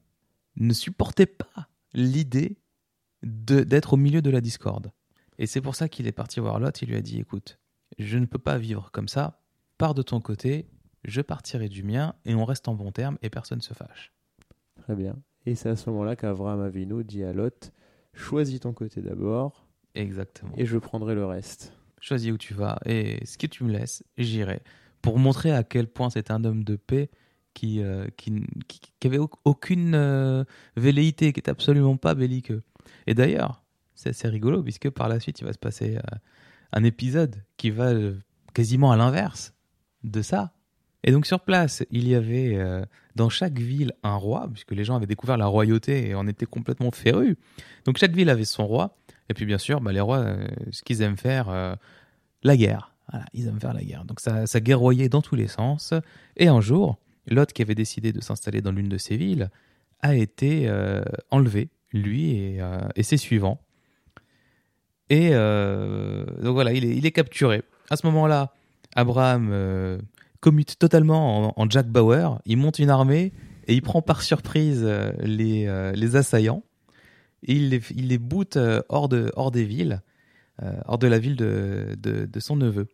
ne 0.56 0.74
supportait 0.74 1.26
pas 1.26 1.68
l'idée 1.94 2.58
d'être 3.24 3.94
au 3.94 3.98
milieu 3.98 4.22
de 4.22 4.30
la 4.30 4.42
discorde. 4.42 4.92
Et 5.38 5.46
c'est 5.46 5.62
pour 5.62 5.76
ça 5.76 5.90
qu'il 5.90 6.08
est 6.08 6.12
parti 6.12 6.40
voir 6.40 6.60
Lot. 6.60 6.82
Il 6.82 6.90
lui 6.90 6.96
a 6.96 7.02
dit 7.02 7.20
Écoute, 7.20 7.60
je 8.00 8.18
ne 8.18 8.26
peux 8.26 8.40
pas 8.40 8.58
vivre 8.58 8.90
comme 8.92 9.08
ça. 9.08 9.42
Pars 9.78 9.94
de 9.94 10.02
ton 10.02 10.22
côté, 10.22 10.68
je 11.04 11.22
partirai 11.22 11.68
du 11.68 11.84
mien, 11.84 12.16
et 12.26 12.36
on 12.36 12.46
reste 12.46 12.68
en 12.68 12.76
bon 12.76 12.92
terme, 12.92 13.18
et 13.22 13.30
personne 13.30 13.58
ne 13.58 13.64
se 13.64 13.74
fâche. 13.74 14.14
Très 14.82 14.96
bien. 14.96 15.16
Et 15.46 15.56
c'est 15.56 15.70
à 15.70 15.76
ce 15.76 15.90
moment-là 15.90 16.16
qu'Abraham 16.16 16.62
Avinu 16.62 17.04
dit 17.04 17.24
à 17.24 17.34
Lot 17.34 17.72
Choisis 18.14 18.60
ton 18.60 18.74
côté 18.74 19.02
d'abord, 19.02 19.66
Exactement. 19.96 20.54
et 20.58 20.66
je 20.66 20.78
prendrai 20.78 21.16
le 21.16 21.26
reste. 21.26 21.74
choisis 22.00 22.32
où 22.32 22.38
tu 22.38 22.54
vas 22.54 22.78
et 22.86 23.24
ce 23.26 23.38
que 23.38 23.48
tu 23.48 23.64
me 23.64 23.72
laisses, 23.72 24.04
j'irai. 24.18 24.62
Pour 25.02 25.18
montrer 25.20 25.52
à 25.52 25.64
quel 25.64 25.88
point 25.88 26.10
c'est 26.10 26.32
un 26.32 26.44
homme 26.44 26.64
de 26.64 26.76
paix 26.76 27.10
qui, 27.54 27.82
euh, 27.84 28.08
qui, 28.18 28.44
qui, 28.68 28.80
qui 29.00 29.08
avait 29.08 29.18
au- 29.18 29.30
aucune 29.46 29.94
euh, 29.96 30.44
velléité, 30.76 31.34
qui 31.34 31.40
est 31.40 31.50
absolument 31.50 31.98
pas 31.98 32.14
belliqueux. 32.16 32.64
Et 33.08 33.14
d'ailleurs, 33.14 33.64
c'est 33.96 34.10
assez 34.10 34.28
rigolo 34.28 34.64
puisque 34.64 34.90
par 34.90 35.10
la 35.10 35.20
suite, 35.20 35.40
il 35.42 35.46
va 35.46 35.54
se 35.54 35.60
passer 35.60 35.98
euh, 35.98 36.18
un 36.72 36.84
épisode 36.84 37.44
qui 37.58 37.70
va 37.72 37.90
euh, 37.94 38.16
quasiment 38.54 38.92
à 38.92 38.98
l'inverse 38.98 39.54
de 40.04 40.22
ça. 40.22 40.54
Et 41.04 41.12
donc 41.12 41.26
sur 41.26 41.40
place, 41.40 41.84
il 41.92 42.08
y 42.08 42.16
avait 42.16 42.56
euh, 42.56 42.86
dans 43.16 43.30
chaque 43.30 43.58
ville 43.58 43.94
un 44.04 44.16
roi, 44.16 44.48
puisque 44.52 44.72
les 44.72 44.84
gens 44.84 44.96
avaient 44.96 45.08
découvert 45.08 45.38
la 45.38 45.48
royauté 45.48 46.10
et 46.10 46.16
en 46.16 46.28
étaient 46.28 46.46
complètement 46.46 46.92
férus. 46.92 47.36
Donc 47.86 47.98
chaque 47.98 48.14
ville 48.14 48.30
avait 48.30 48.46
son 48.46 48.68
roi. 48.68 48.96
Et 49.30 49.34
puis 49.34 49.46
bien 49.46 49.58
sûr, 49.58 49.82
bah, 49.82 49.92
les 49.92 50.02
rois, 50.02 50.20
euh, 50.20 50.48
ce 50.72 50.84
qu'ils 50.84 51.02
aiment 51.02 51.18
faire, 51.18 51.50
euh, 51.50 51.76
la 52.44 52.56
guerre. 52.56 52.94
Ils 53.34 53.48
aiment 53.48 53.60
faire 53.60 53.74
la 53.74 53.84
guerre. 53.84 54.06
Donc 54.06 54.22
ça, 54.22 54.46
guerroyait 54.62 55.10
dans 55.10 55.22
tous 55.22 55.36
les 55.36 55.48
sens. 55.48 55.94
Et 56.38 56.48
un 56.48 56.62
jour, 56.62 56.98
Lot, 57.28 57.52
qui 57.52 57.62
avait 57.62 57.76
décidé 57.76 58.14
de 58.14 58.22
s'installer 58.22 58.62
dans 58.62 58.72
l'une 58.72 58.88
de 58.88 58.98
ces 58.98 59.18
villes, 59.18 59.50
a 60.00 60.16
été 60.16 60.72
enlevé, 61.30 61.68
lui 61.92 62.32
et, 62.32 62.62
et 62.96 63.04
ses 63.04 63.18
suivants. 63.18 63.60
Et 65.10 65.32
donc 65.32 66.54
voilà, 66.54 66.72
il 66.72 67.06
est, 67.06 67.12
capturé. 67.12 67.64
À 67.90 67.98
ce 67.98 68.08
moment-là, 68.08 68.54
Abraham 68.96 70.00
commute 70.42 70.78
totalement 70.78 71.50
en, 71.50 71.54
en 71.56 71.70
Jack 71.70 71.88
Bauer. 71.88 72.40
Il 72.46 72.58
monte 72.58 72.80
une 72.80 72.90
armée 72.90 73.32
et 73.68 73.74
il 73.74 73.82
prend 73.82 74.02
par 74.02 74.22
surprise 74.22 74.82
euh, 74.84 75.14
les, 75.22 75.68
euh, 75.68 75.94
les 75.94 76.16
assaillants. 76.18 76.64
Et 77.44 77.54
il 77.56 77.70
les, 77.70 77.82
il 77.96 78.10
les 78.10 78.18
boot 78.18 78.58
euh, 78.58 78.82
hors, 78.90 79.08
de, 79.08 79.32
hors 79.36 79.52
des 79.52 79.64
villes, 79.64 80.02
hors 80.86 81.00
de 81.00 81.08
la 81.08 81.18
ville 81.18 81.36
de, 81.36 81.98
de, 81.98 82.26
de 82.26 82.40
son 82.40 82.56
neveu. 82.56 82.88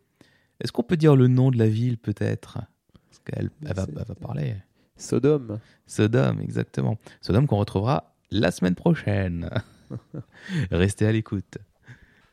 Est-ce 0.60 0.72
qu'on 0.72 0.82
peut 0.82 0.96
dire 0.96 1.16
le 1.16 1.28
nom 1.28 1.50
de 1.50 1.58
la 1.58 1.68
ville 1.68 1.98
peut-être? 1.98 2.60
Parce 2.94 3.18
qu'elle 3.26 3.50
elle 3.66 3.74
va, 3.74 3.86
elle 3.88 4.04
va 4.06 4.14
parler. 4.14 4.54
Sodome. 4.96 5.58
Sodome, 5.86 6.40
exactement. 6.40 6.96
Sodome 7.20 7.46
qu'on 7.46 7.58
retrouvera 7.58 8.14
la 8.30 8.50
semaine 8.50 8.74
prochaine. 8.74 9.50
Restez 10.70 11.06
à 11.06 11.12
l'écoute. 11.12 11.58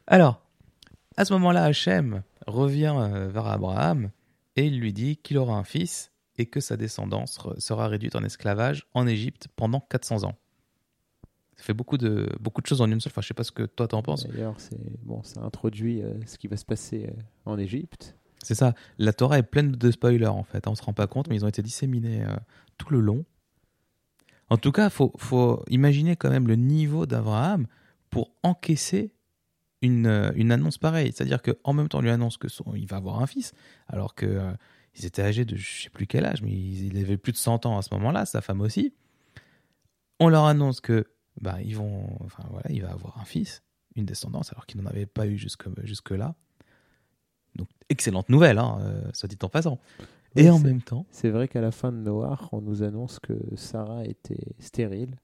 Alors, 0.08 0.42
à 1.18 1.26
ce 1.26 1.34
moment-là, 1.34 1.64
Hachem 1.64 2.24
revient 2.48 2.96
vers 3.30 3.48
Abraham 3.48 4.10
et 4.56 4.66
il 4.66 4.80
lui 4.80 4.94
dit 4.94 5.18
qu'il 5.18 5.38
aura 5.38 5.58
un 5.58 5.64
fils 5.64 6.12
et 6.38 6.46
que 6.46 6.60
sa 6.60 6.78
descendance 6.78 7.40
sera 7.60 7.88
réduite 7.88 8.16
en 8.16 8.24
esclavage 8.24 8.88
en 8.94 9.08
Égypte 9.08 9.48
pendant 9.56 9.80
400 9.80 10.24
ans. 10.24 10.36
Ça 11.56 11.64
fait 11.64 11.74
beaucoup 11.74 11.98
de, 11.98 12.30
beaucoup 12.42 12.62
de 12.62 12.68
choses 12.68 12.82
en 12.82 12.92
une 12.92 13.00
seule 13.00 13.14
fois. 13.14 13.22
Je 13.22 13.30
sais 13.30 13.34
pas 13.34 13.46
ce 13.46 13.52
que 13.52 13.64
toi 13.64 13.88
t'en 13.88 14.02
penses. 14.02 14.28
D'ailleurs, 14.28 14.56
c'est 14.58 14.78
bon, 15.04 15.24
ça 15.24 15.42
introduit 15.42 16.02
euh, 16.02 16.14
ce 16.26 16.38
qui 16.38 16.48
va 16.48 16.58
se 16.58 16.66
passer 16.66 17.08
euh, 17.08 17.22
en 17.46 17.58
Égypte. 17.58 18.18
C'est 18.44 18.56
ça. 18.56 18.74
La 18.98 19.14
Torah 19.14 19.40
est 19.40 19.44
pleine 19.44 19.72
de 19.72 19.92
spoilers 19.92 20.28
en 20.28 20.44
fait. 20.44 20.68
On 20.68 20.76
se 20.76 20.84
rend 20.84 20.94
pas 20.94 21.08
compte, 21.08 21.30
mais 21.30 21.36
ils 21.36 21.46
ont 21.46 21.48
été 21.48 21.62
disséminés 21.62 22.24
euh, 22.24 22.36
tout 22.78 22.92
le 22.92 23.00
long. 23.00 23.24
En 24.50 24.58
tout 24.58 24.72
cas, 24.72 24.90
faut, 24.90 25.14
faut 25.18 25.64
imaginer 25.70 26.16
quand 26.16 26.30
même 26.30 26.48
le 26.48 26.56
niveau 26.56 27.06
d'Abraham 27.06 27.68
pour 28.10 28.32
encaisser 28.44 29.15
une, 29.82 30.08
euh, 30.08 30.32
une 30.36 30.52
annonce 30.52 30.78
pareille. 30.78 31.12
C'est-à-dire 31.14 31.42
qu'en 31.42 31.74
même 31.74 31.88
temps, 31.90 32.00
on 32.00 32.02
lui 32.02 32.10
annonce 32.10 32.38
que 32.38 32.48
son, 32.48 32.76
il 32.76 32.88
va 32.88 32.98
avoir 32.98 33.22
un 33.22 33.28
fils, 33.28 33.54
alors 33.88 34.16
que 34.16 34.26
euh, 34.26 34.52
ils 34.98 35.06
étaient 35.06 35.22
âgés 35.22 35.46
de 35.46 35.56
je 35.56 35.84
sais 35.84 35.90
plus 35.90 36.08
quel 36.08 36.26
âge, 36.26 36.42
mais 36.42 36.52
ils, 36.52 36.88
il 36.88 36.98
avait 36.98 37.18
plus 37.18 37.32
de 37.32 37.38
100 37.38 37.66
ans 37.66 37.78
à 37.78 37.82
ce 37.82 37.94
moment-là, 37.96 38.26
sa 38.26 38.42
femme 38.42 38.62
aussi. 38.62 38.94
On 40.20 40.30
leur 40.30 40.46
annonce 40.46 40.80
que 40.80 41.06
bah, 41.42 41.58
ils 41.62 41.76
vont, 41.76 42.08
enfin 42.24 42.44
voilà, 42.50 42.72
il 42.72 42.82
va 42.82 42.92
avoir 42.92 43.20
un 43.20 43.26
fils, 43.26 43.64
une 43.96 44.06
descendance, 44.06 44.52
alors 44.54 44.66
qu'il 44.66 44.82
n'en 44.82 44.90
avait 44.90 45.06
pas 45.06 45.28
eu 45.28 45.38
jusque, 45.38 45.68
jusque 45.84 46.12
là. 46.12 46.36
Donc 47.56 47.70
excellente 47.90 48.30
nouvelle, 48.30 48.58
hein, 48.58 48.78
euh, 48.82 49.10
soit 49.14 49.28
dit 49.28 49.38
en 49.42 49.50
passant. 49.50 49.80
Et 50.38 50.44
Oui, 50.44 50.50
en 50.50 50.60
même 50.60 50.82
temps, 50.82 51.06
C'est 51.12 51.30
vrai 51.30 51.48
qu'à 51.48 51.62
la 51.62 51.72
fin 51.72 51.92
de 51.92 51.98
Noir, 51.98 52.50
on 52.52 52.62
nous 52.62 52.84
annonce 52.84 53.20
que 53.20 53.34
Sarah 53.56 54.04
était 54.06 54.54
stérile. 54.60 55.16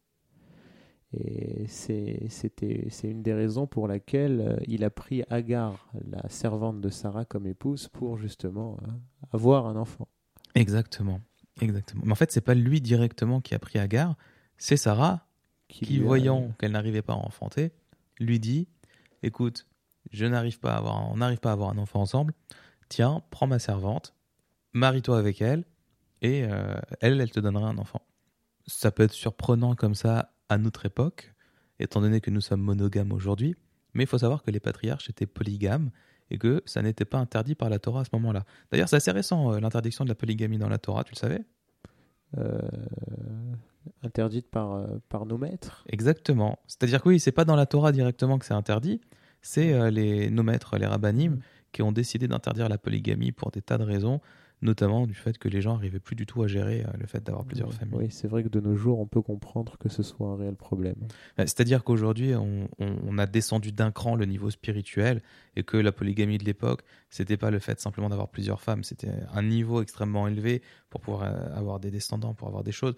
Et 1.13 1.65
c'est 1.67 2.27
c'était- 2.29 2.87
c'est 2.89 3.09
une 3.09 3.21
des 3.21 3.33
raisons 3.33 3.67
pour 3.67 3.87
laquelle 3.87 4.39
euh, 4.41 4.55
il 4.67 4.83
a 4.85 4.89
pris 4.89 5.23
Agar, 5.29 5.91
la 6.09 6.27
servante 6.29 6.79
de 6.79 6.89
Sarah, 6.89 7.25
comme 7.25 7.47
épouse 7.47 7.89
pour 7.89 8.17
justement 8.17 8.77
euh, 8.83 8.87
avoir 9.33 9.65
un 9.67 9.75
enfant. 9.75 10.07
exactement, 10.55 11.19
exactement. 11.59 12.01
Mais 12.05 12.11
en 12.11 12.15
fait, 12.15 12.31
c'est 12.31 12.39
pas 12.41 12.53
lui 12.55 12.79
directement 12.81 13.41
qui 13.41 13.53
a 13.55 13.59
pris 13.59 13.77
Agar, 13.79 14.15
c'est 14.57 14.77
Sarah 14.77 15.27
qui, 15.67 15.99
a- 15.99 16.03
voyant 16.03 16.53
qu'elle 16.59 16.71
n'arrivait 16.71 17.01
pas 17.01 17.13
à 17.13 17.17
enfanter, 17.17 17.71
lui 18.19 18.39
dit 18.39 18.67
"Écoute, 19.23 19.67
je 20.11 20.25
n'arrive 20.25 20.59
pas 20.59 20.73
à 20.75 20.77
avoir, 20.77 21.11
on 21.11 21.17
n'arrive 21.17 21.39
pas 21.39 21.49
à 21.49 21.53
avoir 21.53 21.69
un 21.71 21.77
enfant 21.77 22.01
ensemble. 22.01 22.33
Tiens, 22.89 23.21
prends 23.31 23.47
ma 23.47 23.59
servante, 23.59 24.13
marie-toi 24.73 25.17
avec 25.17 25.41
elle, 25.41 25.65
et 26.21 26.43
euh, 26.45 26.75
elle, 27.01 27.19
elle 27.19 27.31
te 27.31 27.39
donnera 27.41 27.67
un 27.67 27.77
enfant." 27.77 28.01
Ça 28.67 28.91
peut 28.91 29.03
être 29.03 29.11
surprenant 29.13 29.75
comme 29.75 29.95
ça 29.95 30.33
à 30.51 30.57
notre 30.57 30.85
époque, 30.85 31.33
étant 31.79 32.01
donné 32.01 32.19
que 32.19 32.29
nous 32.29 32.41
sommes 32.41 32.61
monogames 32.61 33.13
aujourd'hui, 33.13 33.55
mais 33.93 34.03
il 34.03 34.07
faut 34.07 34.17
savoir 34.17 34.43
que 34.43 34.51
les 34.51 34.59
patriarches 34.59 35.09
étaient 35.09 35.25
polygames 35.25 35.91
et 36.29 36.37
que 36.37 36.61
ça 36.65 36.81
n'était 36.81 37.05
pas 37.05 37.19
interdit 37.19 37.55
par 37.55 37.69
la 37.69 37.79
Torah 37.79 38.01
à 38.01 38.03
ce 38.03 38.09
moment-là. 38.13 38.43
D'ailleurs, 38.69 38.89
c'est 38.89 38.97
assez 38.97 39.11
récent 39.11 39.53
euh, 39.53 39.61
l'interdiction 39.61 40.03
de 40.03 40.09
la 40.09 40.15
polygamie 40.15 40.57
dans 40.57 40.67
la 40.67 40.77
Torah, 40.77 41.05
tu 41.05 41.13
le 41.13 41.17
savais? 41.17 41.45
Euh, 42.37 42.59
interdite 44.03 44.49
par, 44.49 44.73
euh, 44.73 44.99
par 45.07 45.25
nos 45.25 45.37
maîtres. 45.37 45.85
Exactement. 45.87 46.59
C'est-à-dire 46.67 47.01
que 47.01 47.07
oui, 47.07 47.21
c'est 47.21 47.31
pas 47.31 47.45
dans 47.45 47.55
la 47.55 47.65
Torah 47.65 47.93
directement 47.93 48.37
que 48.37 48.45
c'est 48.45 48.53
interdit, 48.53 48.99
c'est 49.41 49.89
les, 49.89 50.29
nos 50.29 50.43
maîtres, 50.43 50.77
les 50.77 50.85
rabbinim, 50.85 51.39
qui 51.71 51.81
ont 51.81 51.93
décidé 51.93 52.27
d'interdire 52.27 52.67
la 52.67 52.77
polygamie 52.77 53.31
pour 53.31 53.51
des 53.51 53.61
tas 53.61 53.77
de 53.77 53.83
raisons, 53.83 54.19
notamment 54.61 55.07
du 55.07 55.13
fait 55.13 55.37
que 55.37 55.47
les 55.47 55.61
gens 55.61 55.73
n'arrivaient 55.73 55.99
plus 55.99 56.15
du 56.15 56.25
tout 56.25 56.43
à 56.43 56.47
gérer 56.47 56.83
euh, 56.83 56.91
le 56.99 57.07
fait 57.07 57.23
d'avoir 57.23 57.45
plusieurs 57.45 57.69
Oui, 57.69 57.75
familles. 57.75 57.97
Oui, 57.97 58.07
c'est 58.11 58.27
vrai 58.27 58.43
que 58.43 58.49
de 58.49 58.59
nos 58.59 58.75
jours, 58.75 58.99
on 58.99 59.07
peut 59.07 59.21
comprendre 59.21 59.77
que 59.79 59.89
ce 59.89 60.03
soit 60.03 60.27
un 60.27 60.35
réel 60.35 60.55
problème. 60.55 60.95
Euh, 61.39 61.43
C'est-à-dire 61.47 61.83
qu'aujourd'hui, 61.83 62.35
on, 62.35 62.69
on- 62.79 62.97
on 63.07 63.17
a 63.17 63.25
descendu 63.25 63.71
d'un 63.71 63.91
cran 63.91 64.15
le 64.15 64.25
niveau 64.25 64.49
spirituel 64.51 65.21
et 65.55 65.63
que 65.63 65.77
la 65.77 65.91
polygamie 65.91 66.37
de 66.37 66.43
l'époque, 66.45 66.81
c'était 67.09 67.37
pas 67.37 67.49
le 67.51 67.59
fait 67.59 67.79
simplement 67.79 68.09
d'avoir 68.09 68.29
plusieurs 68.29 68.61
femmes, 68.61 68.83
c'était 68.83 69.11
un 69.33 69.41
niveau 69.43 69.81
extrêmement 69.81 70.27
élevé 70.27 70.61
pour 70.89 71.01
pouvoir 71.01 71.23
euh, 71.23 71.55
avoir 71.55 71.79
des 71.79 71.89
descendants, 71.91 72.33
pour 72.33 72.47
avoir 72.47 72.63
des 72.63 72.71
choses. 72.71 72.95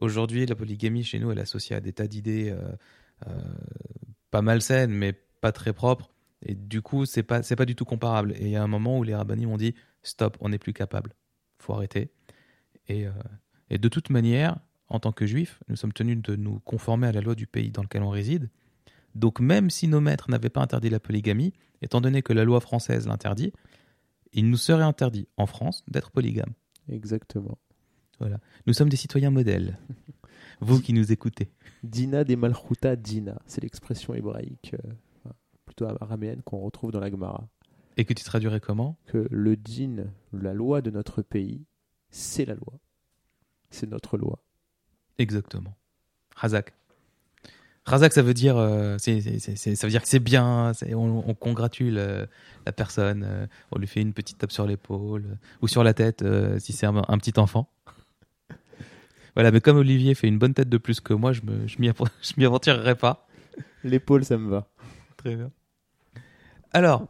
Aujourd'hui, 0.00 0.46
la 0.46 0.54
polygamie 0.54 1.04
chez 1.04 1.18
nous, 1.18 1.30
elle 1.30 1.38
est 1.38 1.42
associée 1.42 1.76
à 1.76 1.80
des 1.80 1.92
tas 1.92 2.06
d'idées 2.08 2.50
euh, 2.50 2.72
euh, 3.26 3.30
pas 4.30 4.42
malsaine, 4.42 4.90
mais 4.90 5.12
pas 5.40 5.52
très 5.52 5.72
propre. 5.72 6.10
Et 6.42 6.54
du 6.54 6.82
coup, 6.82 7.06
c'est 7.06 7.22
pas, 7.22 7.42
c'est 7.42 7.56
pas 7.56 7.64
du 7.64 7.74
tout 7.74 7.84
comparable. 7.84 8.32
Et 8.36 8.44
il 8.44 8.50
y 8.50 8.56
a 8.56 8.62
un 8.62 8.68
moment 8.68 8.98
où 8.98 9.02
les 9.02 9.14
rabbinim 9.14 9.48
m'ont 9.48 9.56
dit 9.56 9.74
stop, 10.02 10.36
on 10.40 10.50
n'est 10.50 10.58
plus 10.58 10.72
capable, 10.72 11.14
faut 11.58 11.72
arrêter. 11.72 12.10
Et, 12.88 13.06
euh, 13.06 13.12
et 13.70 13.78
de 13.78 13.88
toute 13.88 14.10
manière, 14.10 14.58
en 14.88 15.00
tant 15.00 15.12
que 15.12 15.26
juifs, 15.26 15.60
nous 15.68 15.76
sommes 15.76 15.92
tenus 15.92 16.20
de 16.20 16.36
nous 16.36 16.60
conformer 16.60 17.06
à 17.06 17.12
la 17.12 17.20
loi 17.20 17.34
du 17.34 17.46
pays 17.46 17.70
dans 17.70 17.82
lequel 17.82 18.02
on 18.02 18.10
réside. 18.10 18.50
Donc 19.14 19.40
même 19.40 19.70
si 19.70 19.88
nos 19.88 20.00
maîtres 20.00 20.30
n'avaient 20.30 20.50
pas 20.50 20.60
interdit 20.60 20.90
la 20.90 21.00
polygamie, 21.00 21.52
étant 21.82 22.00
donné 22.00 22.22
que 22.22 22.32
la 22.32 22.44
loi 22.44 22.60
française 22.60 23.06
l'interdit, 23.06 23.52
il 24.32 24.50
nous 24.50 24.56
serait 24.56 24.82
interdit 24.82 25.28
en 25.36 25.46
France 25.46 25.84
d'être 25.88 26.10
polygame. 26.10 26.52
Exactement. 26.88 27.58
Voilà. 28.18 28.38
Nous 28.66 28.74
sommes 28.74 28.88
des 28.88 28.96
citoyens 28.96 29.30
modèles. 29.30 29.78
Vous 30.60 30.80
qui 30.80 30.92
nous 30.92 31.12
écoutez. 31.12 31.50
Dina 31.82 32.24
des 32.24 32.36
Malchuta 32.36 32.96
Dina, 32.96 33.40
c'est 33.46 33.62
l'expression 33.62 34.14
hébraïque, 34.14 34.74
euh, 34.74 34.92
plutôt 35.74 35.92
araméenne, 36.00 36.42
qu'on 36.42 36.58
retrouve 36.60 36.92
dans 36.92 37.00
la 37.00 37.10
Gemara. 37.10 37.46
Et 37.96 38.04
que 38.04 38.12
tu 38.12 38.24
traduirais 38.24 38.60
comment? 38.60 38.96
Que 39.06 39.26
le 39.30 39.56
din, 39.56 40.04
la 40.32 40.52
loi 40.54 40.80
de 40.80 40.90
notre 40.90 41.22
pays, 41.22 41.64
c'est 42.10 42.44
la 42.44 42.54
loi. 42.54 42.74
C'est 43.70 43.88
notre 43.88 44.16
loi. 44.16 44.38
Exactement. 45.18 45.74
Razak. 46.36 46.72
Razak, 47.86 48.12
ça 48.12 48.22
veut 48.22 48.34
dire, 48.34 48.56
euh, 48.56 48.96
ça 48.98 49.12
veut 49.12 49.90
dire 49.90 50.02
que 50.02 50.08
c'est 50.08 50.18
bien. 50.18 50.72
On, 50.92 51.22
on 51.26 51.34
congratule 51.34 51.98
euh, 51.98 52.26
la 52.66 52.72
personne. 52.72 53.24
euh, 53.28 53.46
on 53.72 53.78
lui 53.78 53.86
fait 53.86 54.00
une 54.00 54.14
petite 54.14 54.38
tape 54.38 54.52
sur 54.52 54.66
l'épaule 54.66 55.36
ou 55.60 55.68
sur 55.68 55.84
la 55.84 55.92
tête 55.92 56.24
si 56.58 56.72
c'est 56.72 56.86
un, 56.86 56.96
un 57.06 57.18
petit 57.18 57.38
enfant. 57.38 57.68
voilà, 59.34 59.50
mais 59.50 59.60
comme 59.60 59.76
Olivier 59.76 60.14
fait 60.14 60.28
une 60.28 60.38
bonne 60.38 60.54
tête 60.54 60.68
de 60.68 60.78
plus 60.78 61.00
que 61.00 61.12
moi, 61.12 61.32
je 61.32 61.42
m'y 61.42 61.66
je 62.22 62.32
m'y 62.36 62.44
aventurerai 62.46 62.94
pas. 62.94 63.28
L'épaule, 63.84 64.24
ça 64.24 64.38
me 64.38 64.48
va. 64.48 64.66
Très 65.18 65.36
bien. 65.36 65.50
Alors, 66.74 67.06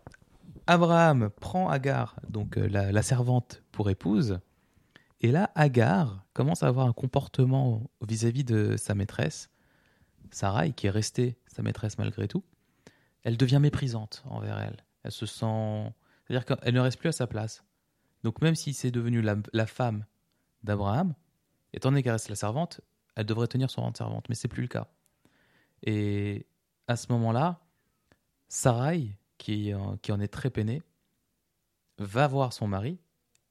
Abraham 0.66 1.30
prend 1.40 1.70
Agar, 1.70 2.20
donc 2.28 2.58
euh, 2.58 2.68
la, 2.68 3.02
servante, 3.02 3.62
pour 3.72 3.88
épouse. 3.88 4.38
Et 5.22 5.32
là, 5.32 5.50
Agar 5.54 6.22
commence 6.34 6.62
à 6.62 6.66
avoir 6.68 6.86
un 6.86 6.92
comportement 6.92 7.90
vis-à-vis 8.06 8.44
de 8.44 8.76
sa 8.76 8.94
maîtresse, 8.94 9.48
Sarai, 10.30 10.72
qui 10.72 10.86
est 10.86 10.90
restée 10.90 11.38
sa 11.46 11.62
maîtresse 11.62 11.96
malgré 11.96 12.28
tout. 12.28 12.44
Elle 13.22 13.38
devient 13.38 13.58
méprisante 13.58 14.22
envers 14.26 14.58
elle. 14.58 14.84
Elle 15.02 15.12
se 15.12 15.24
sent. 15.24 15.94
C'est-à-dire 16.26 16.44
qu'elle 16.44 16.74
ne 16.74 16.80
reste 16.80 16.98
plus 16.98 17.08
à 17.08 17.12
sa 17.12 17.26
place. 17.26 17.64
Donc, 18.22 18.42
même 18.42 18.56
si 18.56 18.74
c'est 18.74 18.90
devenu 18.90 19.22
la, 19.22 19.36
la 19.54 19.66
femme 19.66 20.04
d'Abraham, 20.62 21.14
étant 21.72 21.88
donné 21.88 22.02
qu'elle 22.02 22.12
reste 22.12 22.28
la 22.28 22.36
servante, 22.36 22.82
elle 23.16 23.24
devrait 23.24 23.46
tenir 23.46 23.70
son 23.70 23.80
rang 23.80 23.92
de 23.92 23.96
servante. 23.96 24.28
Mais 24.28 24.34
c'est 24.34 24.48
plus 24.48 24.62
le 24.62 24.68
cas. 24.68 24.88
Et 25.84 26.46
à 26.86 26.96
ce 26.96 27.10
moment-là, 27.12 27.60
Sarai, 28.48 29.16
qui, 29.44 29.74
en- 29.74 29.98
qui 29.98 30.10
en 30.10 30.20
est 30.20 30.28
très 30.28 30.48
peinée, 30.48 30.82
va 31.98 32.26
voir 32.26 32.54
son 32.54 32.66
mari 32.66 32.98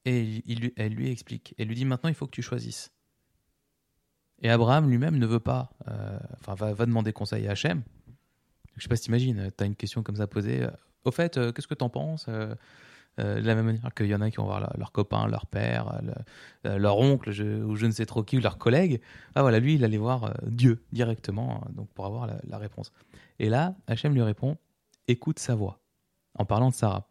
et 0.04 0.22
il- 0.44 0.72
elle 0.76 0.92
lui 0.92 1.08
explique. 1.08 1.54
Elle 1.56 1.68
lui 1.68 1.76
dit 1.76 1.84
maintenant 1.84 2.08
il 2.08 2.16
faut 2.16 2.26
que 2.26 2.32
tu 2.32 2.42
choisisses. 2.42 2.90
Et 4.42 4.50
Abraham 4.50 4.90
lui-même 4.90 5.16
ne 5.16 5.26
veut 5.26 5.38
pas, 5.40 5.70
euh, 5.88 6.18
enfin 6.40 6.54
va, 6.72 6.86
demander 6.86 7.12
conseil 7.12 7.46
à 7.46 7.52
Hachem. 7.52 7.82
Je 8.76 8.82
sais 8.82 8.88
pas 8.88 8.96
si 8.96 9.04
t'imagines, 9.04 9.50
tu 9.56 9.62
as 9.62 9.66
une 9.68 9.76
question 9.76 10.02
comme 10.02 10.16
ça 10.16 10.26
posée. 10.26 10.64
euh, 10.64 10.70
Au 11.04 11.12
fait, 11.12 11.36
euh, 11.38 11.52
qu'est-ce 11.52 11.68
que 11.68 11.74
t'en 11.74 11.88
penses 11.90 12.26
Euh, 12.28 12.54
euh, 13.20 13.40
De 13.40 13.46
la 13.46 13.54
même 13.54 13.66
manière 13.66 13.94
qu'il 13.94 14.06
y 14.06 14.14
en 14.16 14.20
a 14.20 14.30
qui 14.30 14.38
vont 14.38 14.46
voir 14.46 14.58
leur, 14.76 14.90
copain, 14.90 15.28
leur 15.28 15.46
père, 15.46 15.94
euh, 15.94 16.00
le- 16.02 16.70
euh, 16.70 16.78
leur 16.78 16.98
oncle, 16.98 17.30
ou 17.30 17.76
je 17.76 17.86
ne 17.86 17.92
sais 17.92 18.04
trop 18.06 18.24
qui, 18.24 18.36
ou 18.38 18.40
leur 18.40 18.58
collègue. 18.58 19.00
Ah 19.36 19.42
voilà, 19.42 19.60
lui, 19.60 19.74
il 19.76 19.84
allait 19.84 19.96
voir 19.98 20.24
euh, 20.24 20.32
Dieu 20.46 20.82
directement, 20.92 21.62
euh, 21.68 21.72
donc 21.72 21.88
pour 21.90 22.04
avoir 22.06 22.26
la, 22.26 22.40
la 22.48 22.58
réponse. 22.58 22.90
Et 23.38 23.48
là, 23.48 23.76
Hachem 23.86 24.12
lui 24.12 24.22
répond 24.22 24.56
écoute 25.06 25.38
sa 25.38 25.54
voix, 25.54 25.78
en 26.34 26.44
parlant 26.44 26.70
de 26.70 26.74
Sarah. 26.74 27.08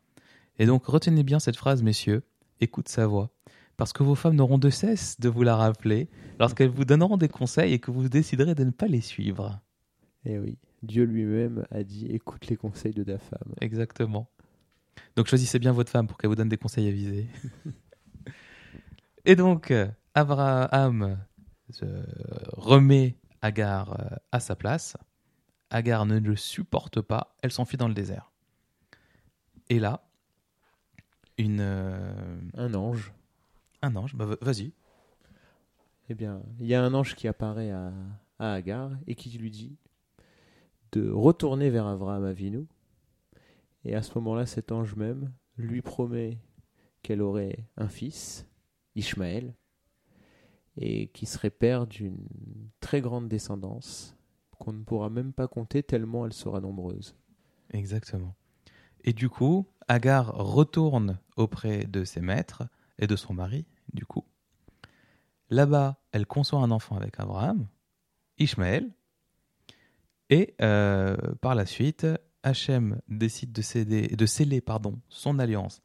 Et 0.59 0.65
donc, 0.65 0.85
retenez 0.85 1.23
bien 1.23 1.39
cette 1.39 1.57
phrase, 1.57 1.83
messieurs 1.83 2.23
écoute 2.63 2.87
sa 2.87 3.07
voix. 3.07 3.29
Parce 3.77 3.93
que 3.93 4.03
vos 4.03 4.15
femmes 4.15 4.35
n'auront 4.35 4.57
de 4.57 4.69
cesse 4.69 5.19
de 5.19 5.29
vous 5.29 5.43
la 5.43 5.55
rappeler 5.55 6.09
lorsqu'elles 6.39 6.69
vous 6.69 6.85
donneront 6.85 7.17
des 7.17 7.27
conseils 7.27 7.73
et 7.73 7.79
que 7.79 7.91
vous 7.91 8.07
déciderez 8.07 8.55
de 8.55 8.63
ne 8.63 8.71
pas 8.71 8.87
les 8.87 9.01
suivre. 9.01 9.59
Eh 10.25 10.39
oui, 10.39 10.57
Dieu 10.83 11.03
lui-même 11.03 11.65
a 11.71 11.83
dit 11.83 12.05
écoute 12.07 12.47
les 12.47 12.55
conseils 12.55 12.93
de 12.93 13.03
ta 13.03 13.17
femme. 13.17 13.53
Exactement. 13.61 14.29
Donc 15.15 15.27
choisissez 15.27 15.59
bien 15.59 15.71
votre 15.71 15.91
femme 15.91 16.07
pour 16.07 16.17
qu'elle 16.17 16.29
vous 16.29 16.35
donne 16.35 16.49
des 16.49 16.57
conseils 16.57 16.87
avisés. 16.87 17.27
Et 19.25 19.35
donc, 19.35 19.71
euh, 19.71 19.87
Abraham 20.13 21.17
se 21.69 21.85
remet 22.53 23.17
Agar 23.41 23.99
euh, 23.99 24.15
à 24.31 24.39
sa 24.39 24.55
place. 24.55 24.95
Agar 25.69 26.05
ne 26.05 26.19
le 26.19 26.35
supporte 26.35 27.01
pas, 27.01 27.35
elle 27.41 27.51
s'enfuit 27.51 27.77
dans 27.77 27.87
le 27.87 27.93
désert. 27.93 28.32
Et 29.73 29.79
là, 29.79 30.03
une, 31.39 31.57
euh, 31.61 32.39
Un 32.53 32.75
ange. 32.75 33.11
un 33.81 33.95
ange, 33.95 34.13
bah, 34.15 34.25
va- 34.25 34.37
vas-y. 34.39 34.71
Eh 36.09 36.13
bien, 36.13 36.43
il 36.59 36.67
y 36.67 36.75
a 36.75 36.83
un 36.83 36.93
ange 36.93 37.15
qui 37.15 37.27
apparaît 37.27 37.71
à, 37.71 37.91
à 38.37 38.53
Agar 38.53 38.91
et 39.07 39.15
qui 39.15 39.35
lui 39.35 39.49
dit 39.49 39.75
de 40.91 41.09
retourner 41.09 41.71
vers 41.71 41.87
Abraham 41.87 42.23
Avinu. 42.25 42.67
Et 43.83 43.95
à 43.95 44.03
ce 44.03 44.13
moment-là, 44.19 44.45
cet 44.45 44.71
ange 44.71 44.95
même 44.95 45.33
lui 45.57 45.81
promet 45.81 46.37
qu'elle 47.01 47.23
aurait 47.23 47.65
un 47.77 47.87
fils, 47.87 48.45
Ishmaël, 48.95 49.55
et 50.77 51.07
qui 51.07 51.25
serait 51.25 51.49
père 51.49 51.87
d'une 51.87 52.27
très 52.79 53.01
grande 53.01 53.27
descendance 53.27 54.15
qu'on 54.59 54.73
ne 54.73 54.83
pourra 54.83 55.09
même 55.09 55.33
pas 55.33 55.47
compter 55.47 55.81
tellement 55.81 56.27
elle 56.27 56.33
sera 56.33 56.61
nombreuse. 56.61 57.15
Exactement. 57.71 58.35
Et 59.03 59.13
du 59.13 59.29
coup, 59.29 59.67
Agar 59.87 60.33
retourne 60.33 61.19
auprès 61.35 61.85
de 61.85 62.03
ses 62.05 62.21
maîtres 62.21 62.63
et 62.99 63.07
de 63.07 63.15
son 63.15 63.33
mari, 63.33 63.65
du 63.93 64.05
coup. 64.05 64.25
Là-bas, 65.49 65.99
elle 66.11 66.25
conçoit 66.25 66.59
un 66.59 66.71
enfant 66.71 66.95
avec 66.95 67.19
Abraham, 67.19 67.67
Ishmaël. 68.37 68.89
Et 70.29 70.55
euh, 70.61 71.17
par 71.41 71.53
la 71.53 71.65
suite, 71.65 72.07
Hachem 72.43 72.99
décide 73.07 73.51
de, 73.51 73.61
céder, 73.61 74.07
de 74.07 74.25
sceller 74.25 74.61
pardon, 74.61 74.99
son 75.09 75.39
alliance 75.39 75.81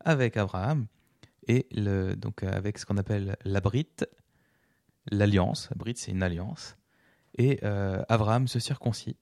avec 0.00 0.36
Abraham 0.36 0.86
et 1.48 1.68
donc 2.16 2.42
avec 2.42 2.78
ce 2.78 2.86
qu'on 2.86 2.96
appelle 2.96 3.36
la 3.44 3.60
brite, 3.60 4.06
l'alliance. 5.10 5.68
La 5.70 5.76
brite, 5.76 5.98
c'est 5.98 6.12
une 6.12 6.22
alliance. 6.22 6.76
Et 7.36 7.60
euh, 7.64 8.02
Abraham 8.08 8.46
se 8.46 8.58
circoncis. 8.58 9.16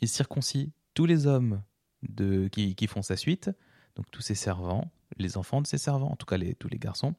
Il 0.00 0.08
circoncis 0.08 0.72
tous 0.94 1.06
les 1.06 1.26
hommes 1.26 1.62
de, 2.08 2.48
qui, 2.48 2.74
qui 2.74 2.86
font 2.86 3.02
sa 3.02 3.16
suite, 3.16 3.50
donc 3.94 4.10
tous 4.10 4.22
ses 4.22 4.34
servants, 4.34 4.90
les 5.16 5.36
enfants 5.36 5.62
de 5.62 5.66
ses 5.66 5.78
servants, 5.78 6.10
en 6.10 6.16
tout 6.16 6.26
cas 6.26 6.36
les, 6.36 6.54
tous 6.54 6.68
les 6.68 6.78
garçons, 6.78 7.14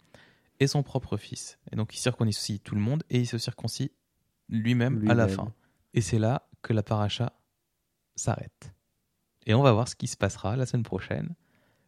et 0.60 0.68
son 0.68 0.84
propre 0.84 1.18
fils. 1.18 1.60
Et 1.72 1.76
donc 1.76 1.94
il 1.94 2.00
circoncis 2.00 2.60
tout 2.60 2.76
le 2.76 2.82
monde 2.82 3.04
et 3.10 3.20
il 3.20 3.28
se 3.28 3.38
circoncis 3.38 3.92
lui-même 4.50 5.10
à 5.10 5.14
la 5.14 5.28
fin. 5.28 5.54
Et 5.94 6.02
c'est 6.02 6.20
là 6.20 6.48
que 6.62 6.74
la 6.74 6.84
paracha 6.84 7.34
s'arrête. 8.16 8.74
Et 9.46 9.54
on 9.54 9.62
va 9.62 9.72
voir 9.72 9.88
ce 9.88 9.96
qui 9.96 10.08
se 10.08 10.18
passera 10.18 10.56
la 10.56 10.66
semaine 10.66 10.84
prochaine, 10.84 11.36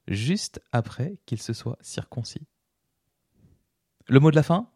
juste 0.07 0.61
après 0.71 1.17
qu'il 1.25 1.41
se 1.41 1.53
soit 1.53 1.77
circoncis. 1.81 2.47
Le 4.07 4.19
mot 4.19 4.31
de 4.31 4.35
la 4.35 4.43
fin? 4.43 4.69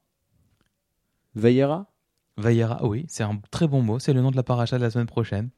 Veillera 1.35 1.91
Vaillera, 2.37 2.85
oui, 2.85 3.05
c'est 3.07 3.23
un 3.23 3.37
très 3.51 3.67
bon 3.67 3.81
mot. 3.81 3.99
C'est 3.99 4.13
le 4.13 4.21
nom 4.21 4.31
de 4.31 4.35
la 4.35 4.43
paracha 4.43 4.77
de 4.77 4.83
la 4.83 4.89
semaine 4.89 5.07
prochaine. 5.07 5.49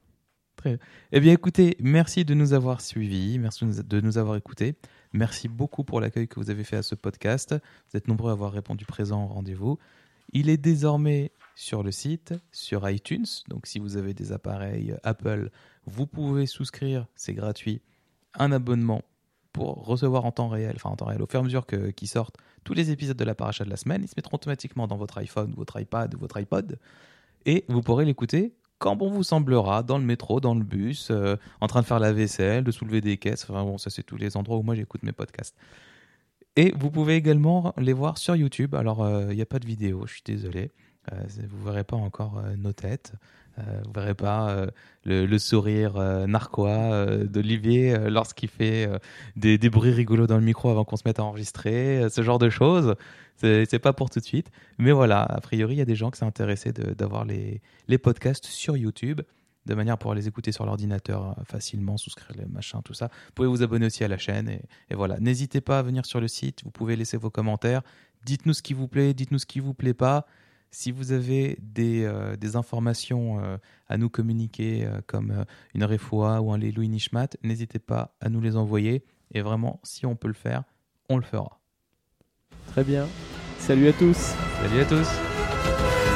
Très 0.55 0.79
Eh 1.11 1.19
bien, 1.19 1.33
écoutez, 1.33 1.75
merci 1.79 2.25
de 2.25 2.33
nous 2.33 2.53
avoir 2.53 2.81
suivis, 2.81 3.39
merci 3.39 3.65
de 3.65 4.01
nous 4.01 4.17
avoir 4.17 4.35
écoutés. 4.35 4.75
Merci 5.13 5.47
beaucoup 5.47 5.83
pour 5.83 6.01
l'accueil 6.01 6.27
que 6.27 6.39
vous 6.39 6.49
avez 6.49 6.63
fait 6.63 6.77
à 6.77 6.83
ce 6.83 6.95
podcast. 6.95 7.55
Vous 7.89 7.97
êtes 7.97 8.07
nombreux 8.07 8.29
à 8.29 8.33
avoir 8.33 8.51
répondu 8.51 8.85
présent 8.85 9.23
au 9.23 9.27
rendez-vous. 9.27 9.77
Il 10.33 10.49
est 10.49 10.57
désormais 10.57 11.31
sur 11.55 11.83
le 11.83 11.91
site, 11.91 12.33
sur 12.51 12.89
iTunes. 12.89 13.25
Donc, 13.47 13.67
si 13.67 13.79
vous 13.79 13.97
avez 13.97 14.13
des 14.13 14.31
appareils 14.31 14.95
Apple, 15.03 15.49
vous 15.85 16.07
pouvez 16.07 16.45
souscrire, 16.45 17.07
c'est 17.15 17.33
gratuit, 17.33 17.81
un 18.33 18.51
abonnement 18.51 19.03
pour 19.53 19.85
recevoir 19.85 20.25
en 20.25 20.31
temps 20.31 20.49
réel, 20.49 20.73
enfin 20.75 20.89
en 20.89 20.97
temps 20.97 21.05
réel, 21.05 21.21
au 21.21 21.27
fur 21.27 21.39
et 21.39 21.41
à 21.41 21.45
mesure 21.45 21.65
qu'ils 21.65 22.09
sortent 22.09 22.35
tous 22.65 22.73
les 22.73 22.91
épisodes 22.91 23.15
de 23.15 23.23
la 23.23 23.35
paracha 23.35 23.63
de 23.63 23.69
la 23.69 23.77
semaine. 23.77 24.01
Ils 24.03 24.09
se 24.09 24.15
mettront 24.17 24.35
automatiquement 24.35 24.87
dans 24.87 24.97
votre 24.97 25.17
iPhone, 25.19 25.53
votre 25.55 25.79
iPad 25.79 26.13
ou 26.13 26.17
votre 26.17 26.37
iPod. 26.37 26.77
Et 27.45 27.63
vous 27.69 27.81
pourrez 27.81 28.03
l'écouter 28.03 28.53
quand 28.79 28.95
bon 28.95 29.09
vous 29.09 29.23
semblera, 29.23 29.83
dans 29.83 29.97
le 29.97 30.03
métro, 30.03 30.39
dans 30.39 30.55
le 30.55 30.63
bus, 30.63 31.09
euh, 31.11 31.35
en 31.61 31.67
train 31.67 31.81
de 31.81 31.85
faire 31.85 31.99
la 31.99 32.13
vaisselle, 32.13 32.63
de 32.63 32.71
soulever 32.71 33.01
des 33.01 33.17
caisses. 33.17 33.45
Enfin 33.49 33.63
bon, 33.63 33.77
ça 33.77 33.89
c'est 33.89 34.03
tous 34.03 34.17
les 34.17 34.37
endroits 34.37 34.57
où 34.57 34.63
moi 34.63 34.75
j'écoute 34.75 35.03
mes 35.03 35.13
podcasts. 35.13 35.55
Et 36.55 36.73
vous 36.77 36.89
pouvez 36.89 37.15
également 37.15 37.73
les 37.77 37.93
voir 37.93 38.17
sur 38.17 38.35
YouTube. 38.35 38.75
Alors, 38.75 39.03
euh, 39.03 39.27
il 39.31 39.35
n'y 39.35 39.41
a 39.41 39.45
pas 39.45 39.59
de 39.59 39.67
vidéo, 39.67 40.05
je 40.07 40.13
suis 40.13 40.23
désolé. 40.25 40.71
Euh, 41.11 41.23
vous 41.49 41.63
verrez 41.63 41.83
pas 41.83 41.97
encore 41.97 42.37
euh, 42.37 42.55
nos 42.57 42.73
têtes. 42.73 43.13
Euh, 43.57 43.61
vous 43.85 43.93
verrez 43.93 44.15
pas 44.15 44.67
le, 45.05 45.37
sourire 45.37 45.93
narquois 46.27 47.05
d'Olivier 47.23 47.97
lorsqu'il 48.09 48.49
fait 48.49 48.89
des, 49.37 49.57
bruits 49.69 49.93
rigolos 49.93 50.27
dans 50.27 50.35
le 50.35 50.43
micro 50.43 50.69
avant 50.69 50.83
qu'on 50.83 50.97
se 50.97 51.03
mette 51.05 51.19
à 51.19 51.23
enregistrer, 51.23 52.05
ce 52.09 52.21
genre 52.21 52.37
de 52.37 52.49
choses. 52.49 52.95
C'est 53.37 53.79
pas 53.79 53.93
pour 53.93 54.09
tout 54.09 54.19
de 54.19 54.25
suite. 54.25 54.51
Mais 54.77 54.91
voilà, 54.91 55.21
a 55.21 55.39
priori, 55.39 55.75
il 55.75 55.77
y 55.77 55.81
a 55.81 55.85
des 55.85 55.95
gens 55.95 56.11
qui 56.11 56.19
sont 56.19 56.29
d'avoir 56.97 57.23
les, 57.23 57.61
podcasts 57.97 58.45
sur 58.45 58.75
YouTube. 58.75 59.21
de 59.65 59.73
manière 59.73 59.97
pour 59.97 60.13
les 60.13 60.27
écouter 60.27 60.51
sur 60.51 60.65
l'ordinateur 60.65 61.37
facilement, 61.45 61.95
souscrire 61.95 62.35
les 62.37 62.45
machins, 62.45 62.81
tout 62.83 62.93
ça. 62.93 63.07
Vous 63.07 63.31
pouvez 63.35 63.47
vous 63.47 63.63
abonner 63.63 63.85
aussi 63.85 64.03
à 64.03 64.09
la 64.09 64.17
chaîne 64.17 64.49
et 64.49 64.95
voilà. 64.95 65.17
N'hésitez 65.21 65.61
pas 65.61 65.79
à 65.79 65.81
venir 65.81 66.05
sur 66.05 66.19
le 66.19 66.27
site, 66.27 66.61
vous 66.65 66.71
pouvez 66.71 66.97
laisser 66.97 67.15
vos 67.15 67.29
commentaires. 67.29 67.83
Dites-nous 68.25 68.53
ce 68.53 68.61
qui 68.61 68.73
vous 68.73 68.89
plaît, 68.89 69.13
dites-nous 69.13 69.39
ce 69.39 69.45
qui 69.45 69.61
vous 69.61 69.73
plaît 69.73 69.93
pas. 69.93 70.25
Si 70.75 70.91
vous 70.91 71.13
avez 71.13 71.57
des, 71.61 72.03
euh, 72.03 72.35
des 72.35 72.57
informations 72.57 73.39
euh, 73.41 73.55
à 73.87 73.95
nous 73.95 74.09
communiquer, 74.09 74.85
euh, 74.85 74.99
comme 75.07 75.31
euh, 75.31 75.45
une 75.73 75.85
réfoua 75.85 76.41
ou 76.41 76.51
un 76.51 76.57
Louis 76.57 76.89
Nishmat, 76.89 77.29
n'hésitez 77.43 77.79
pas 77.79 78.13
à 78.19 78.27
nous 78.27 78.41
les 78.41 78.57
envoyer. 78.57 79.05
Et 79.33 79.41
vraiment, 79.41 79.79
si 79.83 80.05
on 80.05 80.17
peut 80.17 80.27
le 80.27 80.33
faire, 80.33 80.65
on 81.07 81.15
le 81.15 81.23
fera. 81.23 81.61
Très 82.67 82.83
bien. 82.83 83.07
Salut 83.57 83.87
à 83.87 83.93
tous. 83.93 84.35
Salut 84.61 84.81
à 84.81 84.85
tous 84.85 86.14